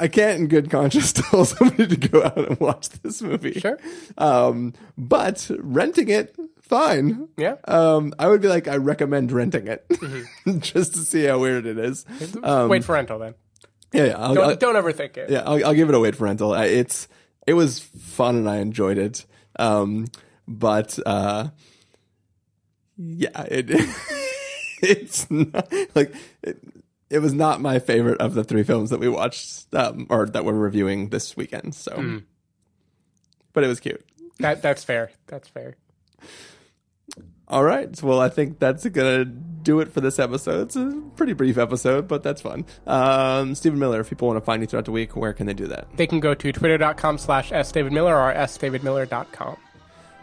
I 0.00 0.08
can't 0.08 0.40
in 0.40 0.46
good 0.48 0.70
conscience 0.70 1.12
tell 1.14 1.44
somebody 1.44 1.86
to 1.88 1.96
go 2.08 2.22
out 2.24 2.36
and 2.38 2.60
watch 2.60 2.88
this 2.88 3.20
movie. 3.22 3.58
Sure. 3.58 3.78
Um, 4.16 4.74
but 4.96 5.50
renting 5.58 6.08
it, 6.08 6.36
fine. 6.62 7.28
Yeah. 7.36 7.56
Um, 7.66 8.14
I 8.18 8.28
would 8.28 8.40
be 8.40 8.48
like, 8.48 8.68
I 8.68 8.76
recommend 8.76 9.32
renting 9.32 9.66
it 9.66 9.84
just 10.60 10.94
to 10.94 11.00
see 11.00 11.24
how 11.24 11.38
weird 11.38 11.66
it 11.66 11.78
is. 11.78 12.04
Um, 12.42 12.68
Wait 12.68 12.84
for 12.84 12.92
rental 12.92 13.18
then. 13.18 13.34
yeah, 13.92 14.04
yeah. 14.04 14.18
I'll, 14.18 14.34
Don't, 14.34 14.44
I'll- 14.50 14.56
don't 14.56 14.74
overthink 14.76 15.16
it. 15.16 15.30
yeah, 15.30 15.42
I'll, 15.44 15.66
I'll 15.66 15.74
give 15.74 15.88
it 15.88 15.94
a 15.94 16.00
wait 16.00 16.14
for 16.14 16.24
rental. 16.24 16.52
I- 16.52 16.66
It's 16.66 17.08
it 17.46 17.54
was 17.54 17.80
fun 17.80 18.36
and 18.36 18.48
I 18.48 18.58
enjoyed 18.58 18.98
it. 18.98 19.24
Um, 19.58 20.06
but 20.46 20.98
uh, 21.06 21.48
yeah, 22.96 23.42
it 23.50 23.66
it's 24.82 25.30
not, 25.30 25.72
like 25.94 26.14
it, 26.42 26.58
it 27.10 27.20
was 27.20 27.32
not 27.32 27.60
my 27.60 27.78
favorite 27.78 28.20
of 28.20 28.34
the 28.34 28.44
three 28.44 28.62
films 28.62 28.90
that 28.90 29.00
we 29.00 29.08
watched 29.08 29.72
um, 29.74 30.06
or 30.10 30.26
that 30.26 30.44
we're 30.44 30.52
reviewing 30.52 31.08
this 31.08 31.36
weekend. 31.36 31.74
So, 31.74 32.20
but 33.52 33.64
it 33.64 33.68
was 33.68 33.80
cute. 33.80 34.04
That 34.38 34.62
that's 34.62 34.84
fair. 34.84 35.10
That's 35.26 35.48
fair. 35.48 35.76
All 37.48 37.64
right. 37.64 38.02
Well, 38.02 38.20
I 38.20 38.28
think 38.28 38.58
that's 38.58 38.86
gonna 38.86 39.24
do 39.24 39.80
it 39.80 39.92
for 39.92 40.00
this 40.00 40.18
episode. 40.18 40.66
It's 40.66 40.76
a 40.76 41.02
pretty 41.16 41.32
brief 41.32 41.56
episode, 41.56 42.06
but 42.06 42.22
that's 42.22 42.42
fun. 42.42 42.66
Um, 42.86 43.54
Stephen 43.54 43.78
Miller, 43.78 44.00
if 44.00 44.10
people 44.10 44.28
want 44.28 44.38
to 44.38 44.44
find 44.44 44.62
you 44.62 44.66
throughout 44.66 44.84
the 44.84 44.92
week, 44.92 45.16
where 45.16 45.32
can 45.32 45.46
they 45.46 45.54
do 45.54 45.66
that? 45.66 45.88
They 45.96 46.06
can 46.06 46.20
go 46.20 46.34
to 46.34 46.52
twitter.com 46.52 47.18
slash 47.18 47.50
sdavidmiller 47.50 48.14
or 48.14 48.34
sdavidmiller.com. 48.34 49.56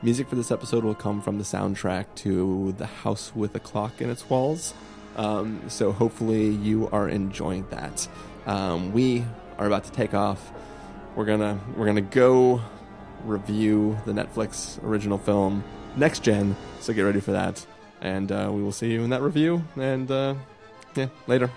Music 0.00 0.28
for 0.28 0.36
this 0.36 0.52
episode 0.52 0.84
will 0.84 0.94
come 0.94 1.20
from 1.20 1.38
the 1.38 1.44
soundtrack 1.44 2.06
to 2.14 2.72
The 2.78 2.86
House 2.86 3.32
with 3.34 3.52
a 3.56 3.58
Clock 3.58 4.00
in 4.00 4.10
Its 4.10 4.30
Walls. 4.30 4.72
Um, 5.16 5.60
so 5.66 5.90
hopefully 5.90 6.50
you 6.50 6.88
are 6.90 7.08
enjoying 7.08 7.66
that. 7.70 8.06
Um, 8.46 8.92
we 8.92 9.24
are 9.58 9.66
about 9.66 9.82
to 9.84 9.90
take 9.90 10.14
off. 10.14 10.52
We're 11.16 11.24
gonna 11.24 11.58
we're 11.76 11.86
gonna 11.86 12.00
go 12.00 12.60
review 13.24 13.98
the 14.06 14.12
Netflix 14.12 14.80
original 14.84 15.18
film 15.18 15.64
Next 15.96 16.22
Gen. 16.22 16.54
So 16.78 16.92
get 16.92 17.02
ready 17.02 17.18
for 17.18 17.32
that, 17.32 17.66
and 18.00 18.30
uh, 18.30 18.50
we 18.52 18.62
will 18.62 18.70
see 18.70 18.92
you 18.92 19.02
in 19.02 19.10
that 19.10 19.22
review. 19.22 19.64
And 19.74 20.08
uh, 20.08 20.36
yeah, 20.94 21.08
later. 21.26 21.50